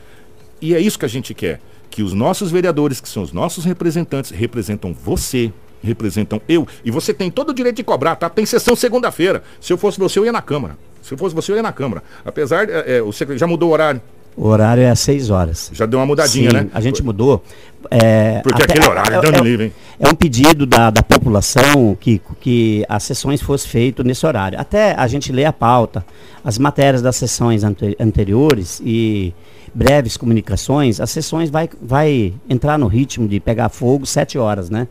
E 0.60 0.74
é 0.74 0.80
isso 0.80 0.98
que 0.98 1.04
a 1.04 1.08
gente 1.08 1.32
quer. 1.32 1.60
Que 1.88 2.02
os 2.02 2.12
nossos 2.12 2.50
vereadores, 2.50 3.00
que 3.00 3.08
são 3.08 3.22
os 3.22 3.32
nossos 3.32 3.64
representantes, 3.64 4.32
representam 4.32 4.92
você, 4.92 5.52
representam 5.82 6.40
eu. 6.48 6.66
E 6.84 6.90
você 6.90 7.14
tem 7.14 7.30
todo 7.30 7.50
o 7.50 7.54
direito 7.54 7.76
de 7.76 7.84
cobrar, 7.84 8.16
tá? 8.16 8.28
Tem 8.28 8.44
sessão 8.44 8.74
segunda-feira. 8.74 9.42
Se 9.60 9.72
eu 9.72 9.78
fosse 9.78 9.98
você, 9.98 10.18
eu 10.18 10.24
ia 10.24 10.32
na 10.32 10.42
Câmara. 10.42 10.76
Se 11.00 11.14
eu 11.14 11.18
fosse 11.18 11.34
você, 11.34 11.52
eu 11.52 11.56
ia 11.56 11.62
na 11.62 11.72
Câmara. 11.72 12.02
Apesar, 12.24 12.68
é, 12.68 12.96
é, 12.96 13.02
o 13.02 13.12
secretário 13.12 13.38
já 13.38 13.46
mudou 13.46 13.70
o 13.70 13.72
horário. 13.72 14.00
O 14.36 14.46
horário 14.46 14.82
é 14.82 14.90
às 14.90 15.00
6 15.00 15.28
horas. 15.30 15.70
Já 15.74 15.84
deu 15.86 15.98
uma 15.98 16.06
mudadinha, 16.06 16.50
Sim, 16.50 16.56
né? 16.56 16.66
A 16.72 16.80
gente 16.80 17.02
mudou. 17.02 17.42
É, 17.90 18.40
Porque 18.42 18.62
até- 18.62 18.74
aquele 18.74 18.86
horário, 18.88 19.16
é- 19.16 19.20
dando 19.20 19.36
é- 19.38 19.40
livre, 19.42 19.64
hein? 19.66 19.72
É 19.98 20.08
um 20.08 20.14
pedido 20.14 20.64
da, 20.66 20.90
da 20.90 21.02
população 21.02 21.96
que, 21.98 22.20
que 22.40 22.84
as 22.88 23.02
sessões 23.02 23.40
fossem 23.42 23.68
feitas 23.70 24.04
nesse 24.06 24.24
horário. 24.24 24.58
Até 24.58 24.94
a 24.94 25.06
gente 25.06 25.30
lê 25.32 25.44
a 25.44 25.52
pauta, 25.52 26.04
as 26.44 26.58
matérias 26.58 27.02
das 27.02 27.16
sessões 27.16 27.64
ante- 27.64 27.96
anteriores 28.00 28.80
e 28.84 29.34
breves 29.74 30.16
comunicações, 30.16 31.00
as 31.00 31.10
sessões 31.10 31.50
vai, 31.50 31.68
vai 31.82 32.32
entrar 32.48 32.78
no 32.78 32.86
ritmo 32.86 33.28
de 33.28 33.40
pegar 33.40 33.68
fogo 33.68 34.06
sete 34.06 34.38
horas, 34.38 34.70
né? 34.70 34.86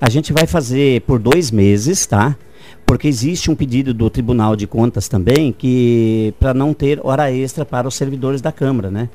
A 0.00 0.08
gente 0.10 0.32
vai 0.32 0.46
fazer 0.46 1.00
por 1.02 1.18
dois 1.18 1.50
meses, 1.50 2.06
tá? 2.06 2.36
Porque 2.86 3.08
existe 3.08 3.50
um 3.50 3.56
pedido 3.56 3.92
do 3.92 4.08
Tribunal 4.08 4.54
de 4.54 4.64
Contas 4.66 5.08
também 5.08 5.52
que 5.52 6.32
para 6.38 6.54
não 6.54 6.72
ter 6.72 7.00
hora 7.02 7.30
extra 7.32 7.64
para 7.64 7.88
os 7.88 7.96
servidores 7.96 8.40
da 8.40 8.52
Câmara, 8.52 8.90
né? 8.90 9.08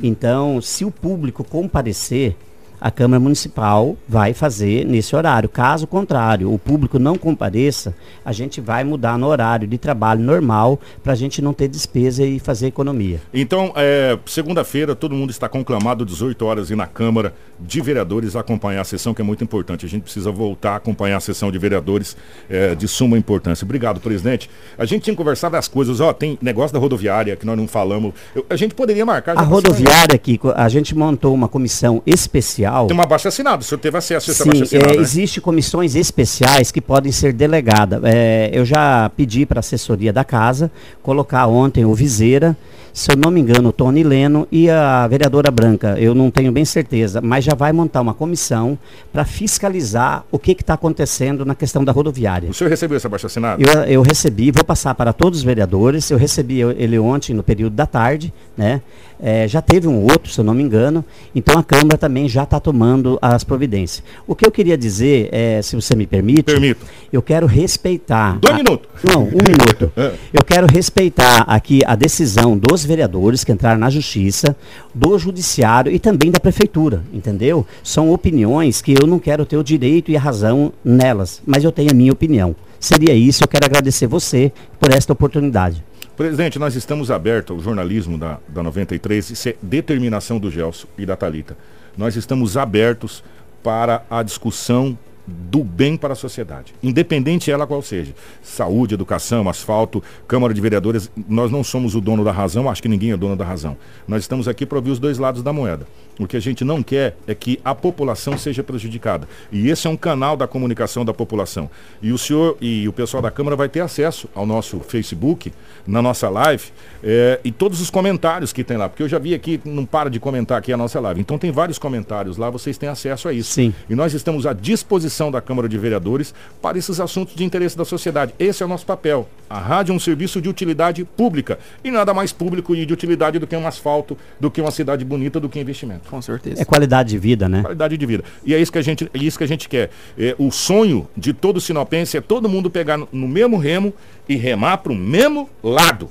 Então, 0.00 0.62
se 0.62 0.84
o 0.84 0.92
público 0.92 1.42
comparecer, 1.42 2.36
a 2.80 2.90
Câmara 2.90 3.20
Municipal 3.20 3.96
vai 4.08 4.32
fazer 4.34 4.84
nesse 4.84 5.14
horário. 5.16 5.48
Caso 5.48 5.86
contrário, 5.86 6.52
o 6.52 6.58
público 6.58 6.98
não 6.98 7.16
compareça, 7.16 7.94
a 8.24 8.32
gente 8.32 8.60
vai 8.60 8.84
mudar 8.84 9.18
no 9.18 9.26
horário 9.26 9.66
de 9.66 9.78
trabalho 9.78 10.22
normal 10.22 10.78
para 11.02 11.12
a 11.12 11.16
gente 11.16 11.40
não 11.40 11.52
ter 11.52 11.68
despesa 11.68 12.24
e 12.24 12.38
fazer 12.38 12.66
economia. 12.66 13.20
Então, 13.32 13.72
é, 13.76 14.18
segunda-feira, 14.26 14.94
todo 14.94 15.14
mundo 15.14 15.30
está 15.30 15.48
conclamado, 15.48 16.04
18 16.04 16.44
horas, 16.44 16.70
ir 16.70 16.76
na 16.76 16.86
Câmara 16.86 17.32
de 17.58 17.80
Vereadores 17.80 18.36
acompanhar 18.36 18.82
a 18.82 18.84
sessão, 18.84 19.14
que 19.14 19.22
é 19.22 19.24
muito 19.24 19.42
importante. 19.42 19.86
A 19.86 19.88
gente 19.88 20.02
precisa 20.02 20.30
voltar 20.30 20.72
a 20.72 20.76
acompanhar 20.76 21.16
a 21.16 21.20
sessão 21.20 21.50
de 21.50 21.58
vereadores 21.58 22.16
é, 22.50 22.74
de 22.74 22.86
suma 22.86 23.16
importância. 23.16 23.64
Obrigado, 23.64 24.00
presidente. 24.00 24.50
A 24.76 24.84
gente 24.84 25.02
tinha 25.04 25.16
conversado 25.16 25.56
as 25.56 25.66
coisas, 25.68 26.00
ó, 26.00 26.12
tem 26.12 26.38
negócio 26.42 26.74
da 26.74 26.78
rodoviária 26.78 27.34
que 27.36 27.46
nós 27.46 27.56
não 27.56 27.66
falamos. 27.66 28.12
Eu- 28.34 28.44
a 28.50 28.56
gente 28.56 28.74
poderia 28.74 29.06
marcar. 29.06 29.38
A 29.38 29.42
rodoviária 29.42 30.14
aqui, 30.14 30.38
a 30.54 30.68
gente 30.68 30.94
montou 30.94 31.32
uma 31.34 31.48
comissão 31.48 32.02
especial. 32.04 32.65
Tem 32.86 32.96
uma 32.96 33.06
baixa 33.06 33.28
assinada, 33.28 33.62
o 33.62 33.64
senhor 33.64 33.78
teve 33.80 33.96
acesso 33.96 34.30
a 34.30 34.32
essa 34.32 34.42
Sim, 34.44 34.50
baixa 34.50 34.64
assinada. 34.64 34.92
é, 34.92 34.96
né? 34.96 35.02
existe 35.02 35.40
comissões 35.40 35.94
especiais 35.94 36.70
que 36.70 36.80
podem 36.80 37.12
ser 37.12 37.32
delegadas. 37.32 38.00
É, 38.04 38.50
eu 38.52 38.64
já 38.64 39.10
pedi 39.16 39.46
para 39.46 39.58
a 39.58 39.60
assessoria 39.60 40.12
da 40.12 40.24
casa 40.24 40.70
colocar 41.02 41.46
ontem 41.46 41.84
o 41.84 41.94
Viseira, 41.94 42.56
se 42.96 43.12
eu 43.12 43.16
não 43.16 43.30
me 43.30 43.38
engano, 43.42 43.68
o 43.68 43.72
Tony 43.72 44.02
Leno 44.02 44.48
e 44.50 44.70
a 44.70 45.06
vereadora 45.06 45.50
Branca. 45.50 45.96
Eu 45.98 46.14
não 46.14 46.30
tenho 46.30 46.50
bem 46.50 46.64
certeza, 46.64 47.20
mas 47.20 47.44
já 47.44 47.54
vai 47.54 47.70
montar 47.70 48.00
uma 48.00 48.14
comissão 48.14 48.78
para 49.12 49.22
fiscalizar 49.22 50.24
o 50.32 50.38
que 50.38 50.52
está 50.52 50.72
acontecendo 50.72 51.44
na 51.44 51.54
questão 51.54 51.84
da 51.84 51.92
rodoviária. 51.92 52.48
O 52.48 52.54
senhor 52.54 52.70
recebeu 52.70 52.96
essa 52.96 53.06
baixa 53.06 53.26
assinada? 53.26 53.62
Eu, 53.62 53.82
eu 53.82 54.02
recebi, 54.02 54.50
vou 54.50 54.64
passar 54.64 54.94
para 54.94 55.12
todos 55.12 55.40
os 55.40 55.44
vereadores. 55.44 56.10
Eu 56.10 56.16
recebi 56.16 56.60
ele 56.60 56.98
ontem 56.98 57.34
no 57.34 57.42
período 57.42 57.74
da 57.74 57.84
tarde, 57.84 58.32
né? 58.56 58.80
É, 59.20 59.46
já 59.46 59.60
teve 59.62 59.86
um 59.86 60.02
outro, 60.02 60.30
se 60.30 60.40
eu 60.40 60.44
não 60.44 60.54
me 60.54 60.62
engano. 60.62 61.04
Então 61.34 61.58
a 61.58 61.62
Câmara 61.62 61.98
também 61.98 62.26
já 62.28 62.44
está 62.44 62.55
tomando 62.60 63.18
as 63.20 63.44
providências. 63.44 64.02
O 64.26 64.34
que 64.34 64.46
eu 64.46 64.50
queria 64.50 64.76
dizer, 64.76 65.28
é, 65.32 65.60
se 65.62 65.74
você 65.76 65.94
me 65.94 66.06
permite, 66.06 66.42
Permito. 66.44 66.84
eu 67.12 67.22
quero 67.22 67.46
respeitar. 67.46 68.38
Dois 68.38 68.54
a- 68.54 68.56
minutos. 68.58 68.88
Não, 69.04 69.22
um 69.24 69.26
minuto. 69.30 69.92
É. 69.96 70.14
Eu 70.32 70.44
quero 70.44 70.66
respeitar 70.70 71.42
aqui 71.42 71.80
a 71.86 71.94
decisão 71.94 72.56
dos 72.56 72.84
vereadores 72.84 73.44
que 73.44 73.52
entraram 73.52 73.78
na 73.80 73.88
justiça, 73.90 74.54
do 74.94 75.18
judiciário 75.18 75.90
e 75.92 75.98
também 75.98 76.30
da 76.30 76.38
prefeitura, 76.40 77.02
entendeu? 77.12 77.66
São 77.82 78.10
opiniões 78.12 78.80
que 78.82 78.92
eu 79.00 79.06
não 79.06 79.18
quero 79.18 79.44
ter 79.46 79.56
o 79.56 79.64
direito 79.64 80.10
e 80.10 80.16
a 80.16 80.20
razão 80.20 80.72
nelas, 80.84 81.40
mas 81.46 81.64
eu 81.64 81.72
tenho 81.72 81.90
a 81.90 81.94
minha 81.94 82.12
opinião. 82.12 82.54
Seria 82.78 83.14
isso, 83.14 83.42
eu 83.42 83.48
quero 83.48 83.64
agradecer 83.64 84.06
você 84.06 84.52
por 84.78 84.90
esta 84.92 85.12
oportunidade. 85.12 85.82
Presidente, 86.16 86.58
nós 86.58 86.74
estamos 86.74 87.10
abertos 87.10 87.56
ao 87.56 87.62
jornalismo 87.62 88.16
da, 88.16 88.38
da 88.48 88.62
93, 88.62 89.30
isso 89.30 89.48
é 89.50 89.54
determinação 89.62 90.38
do 90.38 90.50
Gelson 90.50 90.86
e 90.96 91.04
da 91.04 91.14
Talita. 91.16 91.56
Nós 91.96 92.14
estamos 92.16 92.56
abertos 92.56 93.24
para 93.62 94.04
a 94.10 94.22
discussão 94.22 94.98
do 95.26 95.64
bem 95.64 95.96
para 95.96 96.12
a 96.12 96.16
sociedade, 96.16 96.74
independente 96.82 97.50
ela 97.50 97.66
qual 97.66 97.82
seja. 97.82 98.14
Saúde, 98.42 98.94
educação, 98.94 99.48
asfalto, 99.48 100.02
Câmara 100.28 100.54
de 100.54 100.60
Vereadores, 100.60 101.10
nós 101.28 101.50
não 101.50 101.64
somos 101.64 101.94
o 101.94 102.00
dono 102.00 102.24
da 102.24 102.32
razão, 102.32 102.70
acho 102.70 102.82
que 102.82 102.88
ninguém 102.88 103.12
é 103.12 103.16
dono 103.16 103.36
da 103.36 103.44
razão. 103.44 103.76
Nós 104.06 104.22
estamos 104.22 104.46
aqui 104.46 104.64
para 104.64 104.78
ouvir 104.78 104.90
os 104.90 104.98
dois 104.98 105.18
lados 105.18 105.42
da 105.42 105.52
moeda. 105.52 105.86
O 106.18 106.26
que 106.26 106.36
a 106.36 106.40
gente 106.40 106.64
não 106.64 106.82
quer 106.82 107.16
é 107.26 107.34
que 107.34 107.60
a 107.62 107.74
população 107.74 108.38
seja 108.38 108.62
prejudicada. 108.62 109.28
E 109.52 109.68
esse 109.68 109.86
é 109.86 109.90
um 109.90 109.96
canal 109.96 110.36
da 110.36 110.46
comunicação 110.46 111.04
da 111.04 111.12
população. 111.12 111.68
E 112.00 112.10
o 112.10 112.16
senhor 112.16 112.56
e 112.60 112.88
o 112.88 112.92
pessoal 112.92 113.22
da 113.22 113.30
Câmara 113.30 113.54
vai 113.54 113.68
ter 113.68 113.80
acesso 113.80 114.28
ao 114.34 114.46
nosso 114.46 114.80
Facebook, 114.80 115.52
na 115.86 116.00
nossa 116.00 116.30
live, 116.30 116.64
eh, 117.02 117.38
e 117.44 117.52
todos 117.52 117.82
os 117.82 117.90
comentários 117.90 118.52
que 118.52 118.64
tem 118.64 118.78
lá. 118.78 118.88
Porque 118.88 119.02
eu 119.02 119.08
já 119.08 119.18
vi 119.18 119.34
aqui, 119.34 119.60
não 119.64 119.84
para 119.84 120.08
de 120.08 120.18
comentar 120.18 120.58
aqui 120.58 120.72
a 120.72 120.76
nossa 120.76 120.98
live. 121.00 121.20
Então 121.20 121.36
tem 121.36 121.50
vários 121.50 121.78
comentários 121.78 122.38
lá, 122.38 122.48
vocês 122.48 122.78
têm 122.78 122.88
acesso 122.88 123.28
a 123.28 123.32
isso. 123.32 123.52
Sim. 123.52 123.74
E 123.88 123.94
nós 123.94 124.14
estamos 124.14 124.46
à 124.46 124.54
disposição 124.54 125.15
da 125.30 125.40
Câmara 125.40 125.68
de 125.68 125.78
Vereadores 125.78 126.34
para 126.60 126.78
esses 126.78 127.00
assuntos 127.00 127.34
de 127.34 127.44
interesse 127.44 127.76
da 127.76 127.84
sociedade. 127.84 128.34
Esse 128.38 128.62
é 128.62 128.66
o 128.66 128.68
nosso 128.68 128.84
papel. 128.84 129.28
A 129.48 129.58
rádio 129.58 129.92
é 129.92 129.96
um 129.96 129.98
serviço 129.98 130.40
de 130.40 130.48
utilidade 130.48 131.04
pública. 131.04 131.58
E 131.82 131.90
nada 131.90 132.12
mais 132.12 132.32
público 132.32 132.74
e 132.74 132.84
de 132.84 132.92
utilidade 132.92 133.38
do 133.38 133.46
que 133.46 133.56
um 133.56 133.66
asfalto, 133.66 134.16
do 134.38 134.50
que 134.50 134.60
uma 134.60 134.70
cidade 134.70 135.04
bonita, 135.04 135.40
do 135.40 135.48
que 135.48 135.58
investimento. 135.58 136.08
Com 136.10 136.20
certeza. 136.20 136.60
É 136.60 136.64
qualidade 136.64 137.10
de 137.10 137.18
vida, 137.18 137.48
né? 137.48 137.62
Qualidade 137.62 137.96
de 137.96 138.06
vida. 138.06 138.24
E 138.44 138.54
é 138.54 138.60
isso 138.60 138.70
que 138.70 138.78
a 138.78 138.82
gente, 138.82 139.10
é 139.12 139.18
isso 139.18 139.38
que 139.38 139.44
a 139.44 139.48
gente 139.48 139.68
quer. 139.68 139.90
É, 140.18 140.34
o 140.38 140.50
sonho 140.50 141.08
de 141.16 141.32
todo 141.32 141.60
sinopense 141.60 142.16
é 142.16 142.20
todo 142.20 142.48
mundo 142.48 142.70
pegar 142.70 142.96
no, 142.96 143.08
no 143.12 143.28
mesmo 143.28 143.56
remo 143.56 143.94
e 144.28 144.36
remar 144.36 144.78
para 144.78 144.92
o 144.92 144.96
mesmo 144.96 145.48
lado. 145.62 146.08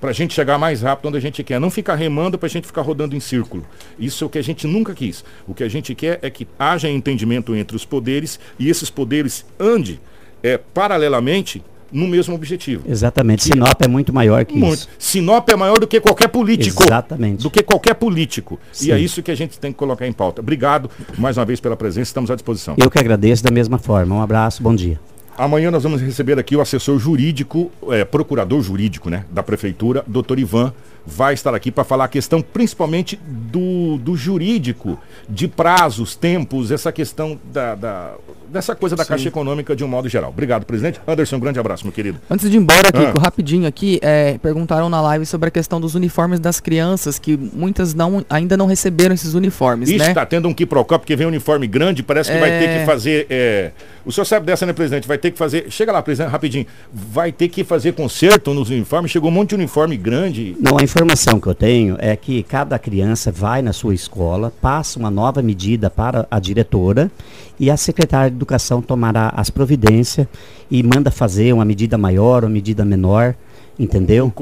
Para 0.00 0.10
a 0.10 0.12
gente 0.12 0.34
chegar 0.34 0.58
mais 0.58 0.82
rápido 0.82 1.08
onde 1.08 1.18
a 1.18 1.20
gente 1.20 1.42
quer. 1.42 1.60
Não 1.60 1.70
ficar 1.70 1.94
remando 1.94 2.38
para 2.38 2.46
a 2.46 2.50
gente 2.50 2.66
ficar 2.66 2.82
rodando 2.82 3.16
em 3.16 3.20
círculo. 3.20 3.66
Isso 3.98 4.24
é 4.24 4.26
o 4.26 4.30
que 4.30 4.38
a 4.38 4.42
gente 4.42 4.66
nunca 4.66 4.94
quis. 4.94 5.24
O 5.46 5.54
que 5.54 5.64
a 5.64 5.68
gente 5.68 5.94
quer 5.94 6.18
é 6.22 6.30
que 6.30 6.46
haja 6.58 6.88
entendimento 6.88 7.54
entre 7.54 7.76
os 7.76 7.84
poderes 7.84 8.38
e 8.58 8.68
esses 8.68 8.90
poderes 8.90 9.44
andem 9.58 9.98
é, 10.42 10.56
paralelamente 10.56 11.62
no 11.90 12.06
mesmo 12.06 12.34
objetivo. 12.34 12.84
Exatamente. 12.86 13.44
Sinop 13.44 13.80
é 13.82 13.88
muito 13.88 14.12
maior 14.12 14.44
que 14.44 14.56
Muito. 14.56 14.80
isso. 14.80 14.88
Sinop 14.98 15.48
é 15.48 15.56
maior 15.56 15.78
do 15.78 15.86
que 15.86 16.00
qualquer 16.00 16.28
político. 16.28 16.82
Exatamente. 16.82 17.42
Do 17.42 17.50
que 17.50 17.62
qualquer 17.62 17.94
político. 17.94 18.58
E 18.74 18.76
Sim. 18.76 18.92
é 18.92 18.98
isso 18.98 19.22
que 19.22 19.30
a 19.30 19.34
gente 19.34 19.58
tem 19.58 19.72
que 19.72 19.78
colocar 19.78 20.06
em 20.06 20.12
pauta. 20.12 20.40
Obrigado 20.40 20.90
mais 21.16 21.36
uma 21.36 21.44
vez 21.44 21.60
pela 21.60 21.76
presença, 21.76 22.10
estamos 22.10 22.30
à 22.30 22.34
disposição. 22.34 22.74
Eu 22.78 22.90
que 22.90 22.98
agradeço 22.98 23.42
da 23.42 23.50
mesma 23.50 23.78
forma. 23.78 24.14
Um 24.14 24.22
abraço, 24.22 24.62
bom 24.62 24.74
dia. 24.74 25.00
Amanhã 25.38 25.70
nós 25.70 25.84
vamos 25.84 26.02
receber 26.02 26.36
aqui 26.36 26.56
o 26.56 26.60
assessor 26.60 26.98
jurídico, 26.98 27.70
é, 27.90 28.04
procurador 28.04 28.60
jurídico, 28.60 29.08
né, 29.08 29.24
da 29.30 29.40
prefeitura, 29.40 30.02
doutor 30.04 30.36
Ivan, 30.36 30.74
vai 31.06 31.34
estar 31.34 31.54
aqui 31.54 31.70
para 31.70 31.84
falar 31.84 32.04
a 32.04 32.08
questão 32.08 32.40
principalmente 32.42 33.18
do, 33.26 33.96
do 33.98 34.14
jurídico, 34.16 34.98
de 35.28 35.48
prazos, 35.48 36.14
tempos, 36.14 36.70
essa 36.70 36.92
questão 36.92 37.38
da, 37.52 37.74
da- 37.74 38.12
dessa 38.48 38.74
coisa 38.74 38.96
da 38.96 39.04
Caixa 39.04 39.28
Econômica 39.28 39.76
de 39.76 39.84
um 39.84 39.88
modo 39.88 40.08
geral. 40.08 40.30
Obrigado, 40.30 40.64
presidente. 40.64 40.98
Anderson, 41.06 41.36
um 41.36 41.40
grande 41.40 41.58
abraço, 41.60 41.84
meu 41.84 41.92
querido. 41.92 42.18
Antes 42.30 42.50
de 42.50 42.56
ir 42.56 42.60
embora, 42.60 42.90
Kiko, 42.92 43.18
Ah. 43.18 43.22
rapidinho 43.22 43.66
aqui, 43.66 43.98
é, 44.02 44.38
perguntaram 44.38 44.88
na 44.88 45.00
live 45.02 45.26
sobre 45.26 45.48
a 45.48 45.50
questão 45.50 45.78
dos 45.80 45.94
uniformes 45.94 46.40
das 46.40 46.58
crianças, 46.60 47.18
que 47.18 47.36
muitas 47.36 47.92
não, 47.94 48.24
ainda 48.30 48.56
não 48.56 48.66
receberam 48.66 49.14
esses 49.14 49.34
uniformes, 49.34 49.90
Ixi, 49.90 49.98
né? 49.98 50.14
tá 50.14 50.24
tendo 50.24 50.48
um 50.48 50.54
quiprocó, 50.54 50.96
porque 50.98 51.14
vem 51.14 51.26
um 51.26 51.30
uniforme 51.30 51.66
grande, 51.66 52.02
parece 52.02 52.32
que 52.32 52.38
vai 52.38 52.50
É. 52.50 52.58
ter 52.58 52.78
que 52.80 52.86
fazer. 52.86 53.26
é, 53.28 53.70
O 54.06 54.12
senhor 54.12 54.24
sabe 54.24 54.46
dessa, 54.46 54.64
né, 54.64 54.72
presidente? 54.72 55.06
Vai 55.06 55.18
ter 55.18 55.30
que 55.30 55.36
fazer. 55.36 55.66
Chega 55.70 55.92
lá, 55.92 56.00
presidente, 56.00 56.30
rapidinho. 56.30 56.66
Vai 56.90 57.30
ter 57.30 57.48
que 57.48 57.62
fazer 57.62 57.92
conserto 57.92 58.54
nos 58.54 58.70
uniformes. 58.70 59.10
Chegou 59.10 59.28
um 59.30 59.34
monte 59.34 59.50
de 59.50 59.54
uniforme 59.56 59.98
grande. 59.98 60.56
Não, 60.58 60.78
a 60.78 60.82
informação 60.82 60.97
que 61.40 61.46
eu 61.46 61.54
tenho 61.54 61.96
é 61.98 62.16
que 62.16 62.42
cada 62.42 62.78
criança 62.78 63.30
vai 63.30 63.62
na 63.62 63.72
sua 63.72 63.94
escola, 63.94 64.52
passa 64.60 64.98
uma 64.98 65.10
nova 65.10 65.40
medida 65.40 65.88
para 65.88 66.26
a 66.30 66.40
diretora 66.40 67.10
e 67.58 67.70
a 67.70 67.76
secretária 67.76 68.30
de 68.30 68.36
educação 68.36 68.82
tomará 68.82 69.32
as 69.36 69.48
providências 69.48 70.26
e 70.70 70.82
manda 70.82 71.10
fazer 71.10 71.52
uma 71.52 71.64
medida 71.64 71.96
maior 71.96 72.42
ou 72.42 72.50
medida 72.50 72.84
menor, 72.84 73.34
entendeu? 73.78 74.32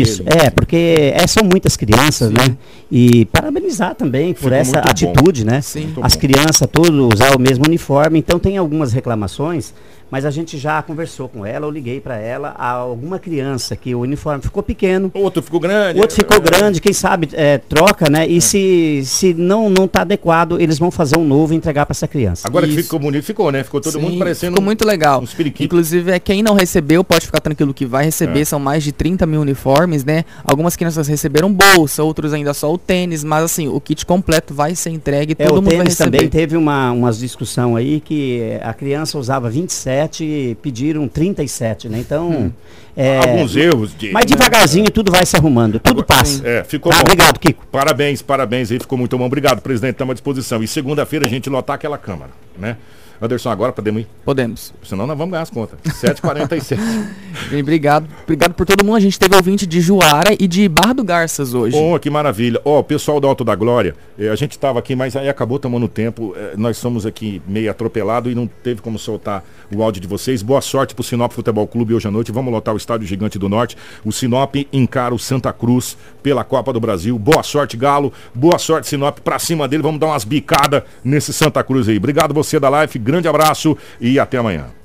Isso, 0.00 0.22
é, 0.26 0.48
porque 0.48 1.12
é, 1.14 1.26
são 1.26 1.42
muitas 1.42 1.76
crianças, 1.76 2.30
né? 2.30 2.56
E 2.90 3.24
parabenizar 3.26 3.94
também 3.94 4.32
por 4.32 4.52
essa 4.52 4.80
muito 4.80 4.84
bom. 4.84 4.90
atitude, 4.90 5.44
né? 5.44 5.60
Sim. 5.60 5.92
As 6.02 6.14
crianças 6.14 6.68
todas 6.70 6.90
usar 7.14 7.36
o 7.36 7.40
mesmo 7.40 7.64
uniforme, 7.66 8.18
então 8.18 8.38
tem 8.38 8.56
algumas 8.56 8.92
reclamações, 8.92 9.74
mas 10.10 10.24
a 10.24 10.30
gente 10.30 10.56
já 10.58 10.80
conversou 10.82 11.28
com 11.28 11.44
ela, 11.44 11.66
eu 11.66 11.70
liguei 11.70 12.00
para 12.00 12.16
ela, 12.16 12.54
a 12.56 12.70
alguma 12.70 13.18
criança 13.18 13.74
que 13.76 13.94
o 13.94 14.00
uniforme 14.00 14.42
ficou 14.42 14.62
pequeno, 14.62 15.10
Outro 15.14 15.42
ficou 15.42 15.58
grande. 15.60 15.98
o 15.98 16.02
outro 16.02 16.16
ficou 16.16 16.36
É. 16.36 16.40
grande, 16.40 16.80
quem 16.80 16.92
sabe 16.92 17.28
é, 17.32 17.58
troca, 17.58 18.08
né? 18.10 18.26
E 18.26 18.40
se, 18.40 19.02
se 19.04 19.34
não 19.34 19.68
não 19.68 19.88
tá 19.88 20.02
adequado, 20.02 20.60
eles 20.60 20.78
vão 20.78 20.90
fazer 20.90 21.16
um 21.18 21.24
novo 21.24 21.52
e 21.52 21.56
entregar 21.56 21.86
para 21.86 21.92
essa 21.92 22.06
criança. 22.08 22.46
Agora 22.46 22.66
que 22.66 22.74
Isso. 22.74 22.82
ficou 22.84 22.98
bonito, 22.98 23.24
ficou, 23.24 23.50
né? 23.50 23.62
Ficou 23.64 23.80
todo 23.80 23.94
Sim, 23.94 24.00
mundo 24.00 24.18
parecendo. 24.18 24.52
Ficou 24.52 24.64
muito 24.64 24.86
legal. 24.86 25.20
uns. 25.20 25.34
Inclusive, 25.60 26.10
é, 26.12 26.18
quem 26.18 26.42
não 26.42 26.54
recebeu 26.54 27.02
pode 27.04 27.26
ficar 27.26 27.40
tranquilo 27.40 27.72
que 27.74 27.84
vai 27.86 28.04
receber. 28.04 28.40
É. 28.40 28.44
São 28.44 28.58
mais 28.58 28.84
de 28.84 28.92
30 28.92 29.26
mil 29.26 29.40
uniformes, 29.40 30.04
né? 30.04 30.24
Algumas 30.44 30.76
crianças 30.76 31.08
receberam 31.08 31.52
bolsa, 31.52 32.02
outros 32.02 32.32
ainda 32.32 32.54
só 32.54 32.72
o 32.72 32.78
tênis, 32.78 33.24
mas 33.24 33.44
assim, 33.44 33.68
o 33.68 33.80
kit 33.80 34.04
completo 34.06 34.54
vai 34.54 34.74
ser 34.74 34.90
entregue 34.90 35.34
e 35.38 35.42
É, 35.42 35.46
todo 35.46 35.58
o 35.58 35.62
mundo 35.62 35.70
vai 35.70 35.76
tênis 35.78 35.98
receber. 35.98 36.16
também 36.18 36.28
teve 36.30 36.56
uma 36.56 36.92
umas 36.92 37.18
discussão 37.18 37.76
aí 37.76 38.00
que 38.00 38.58
a 38.62 38.72
criança 38.72 39.18
usava 39.18 39.48
27 39.50 39.66
27 40.02 40.58
pediram 40.62 41.08
37, 41.08 41.88
né? 41.88 41.98
Então. 41.98 42.52
É, 42.96 43.18
Alguns 43.18 43.54
erros 43.56 43.94
de. 43.96 44.10
mas 44.10 44.24
devagarzinho 44.24 44.90
tudo 44.90 45.12
vai 45.12 45.26
se 45.26 45.36
arrumando, 45.36 45.78
tudo 45.78 46.02
passa. 46.02 46.46
É, 46.48 46.64
ficou 46.64 46.90
Tá, 46.90 46.96
bom. 46.98 47.02
obrigado, 47.04 47.38
Kiko. 47.38 47.66
Parabéns, 47.70 48.22
parabéns 48.22 48.70
aí, 48.72 48.78
ficou 48.78 48.96
muito 48.96 49.18
bom. 49.18 49.26
Obrigado, 49.26 49.60
presidente, 49.60 49.92
estamos 49.92 50.12
à 50.12 50.14
disposição. 50.14 50.62
E 50.62 50.68
segunda-feira 50.68 51.26
a 51.26 51.28
gente 51.28 51.50
lotar 51.50 51.74
aquela 51.76 51.98
Câmara, 51.98 52.30
né? 52.58 52.76
Anderson, 53.20 53.50
agora 53.50 53.72
podemos 53.72 54.02
ir? 54.02 54.08
Podemos. 54.24 54.72
Senão 54.84 55.06
nós 55.06 55.16
vamos 55.16 55.32
ganhar 55.32 55.42
as 55.42 55.50
contas. 55.50 55.78
7h47. 55.84 56.78
Bem, 57.50 57.62
obrigado. 57.62 58.06
Obrigado 58.24 58.54
por 58.54 58.66
todo 58.66 58.84
mundo. 58.84 58.96
A 58.96 59.00
gente 59.00 59.18
teve 59.18 59.34
ouvinte 59.34 59.66
de 59.66 59.80
Juara 59.80 60.34
e 60.38 60.46
de 60.46 60.68
Barra 60.68 60.92
do 60.94 61.04
Garças 61.04 61.54
hoje. 61.54 61.76
Bom, 61.76 61.98
que 61.98 62.10
maravilha. 62.10 62.60
Ó, 62.64 62.80
o 62.80 62.84
pessoal 62.84 63.20
do 63.20 63.26
Alto 63.26 63.44
da 63.44 63.54
Glória, 63.54 63.94
eh, 64.18 64.28
a 64.28 64.36
gente 64.36 64.52
estava 64.52 64.78
aqui, 64.78 64.94
mas 64.96 65.16
aí 65.16 65.28
acabou 65.28 65.58
tomando 65.58 65.88
tempo. 65.88 66.34
eh, 66.36 66.54
nós 66.56 66.76
somos 66.76 67.06
aqui 67.06 67.40
meio 67.46 67.70
atropelado 67.70 68.30
e 68.30 68.34
não 68.34 68.46
teve 68.46 68.80
como 68.80 68.98
soltar 68.98 69.44
o 69.74 69.82
áudio 69.82 70.00
de 70.00 70.08
vocês. 70.08 70.42
Boa 70.42 70.60
sorte 70.60 70.94
pro 70.94 71.04
Sinop 71.04 71.32
Futebol 71.32 71.66
Clube 71.66 71.94
hoje 71.94 72.08
à 72.08 72.10
noite. 72.10 72.32
Vamos 72.32 72.52
lotar 72.52 72.74
o 72.74 72.76
Estádio 72.76 73.06
Gigante 73.06 73.38
do 73.38 73.48
Norte. 73.48 73.76
O 74.04 74.12
Sinop 74.12 74.54
encara 74.72 75.14
o 75.14 75.18
Santa 75.18 75.52
Cruz 75.52 75.96
pela 76.22 76.44
Copa 76.44 76.72
do 76.72 76.80
Brasil. 76.80 77.18
Boa 77.18 77.42
sorte, 77.42 77.76
Galo. 77.76 78.12
Boa 78.34 78.58
sorte, 78.58 78.88
Sinop. 78.88 79.18
Pra 79.20 79.38
cima 79.38 79.66
dele, 79.68 79.82
vamos 79.82 80.00
dar 80.00 80.06
umas 80.08 80.24
bicadas 80.24 80.82
nesse 81.04 81.32
Santa 81.32 81.62
Cruz 81.62 81.88
aí. 81.88 81.96
Obrigado 81.96 82.32
você 82.34 82.58
da 82.58 82.68
live, 82.68 82.98
grande 83.06 83.28
abraço 83.28 83.78
e 84.00 84.18
até 84.18 84.36
amanhã. 84.36 84.75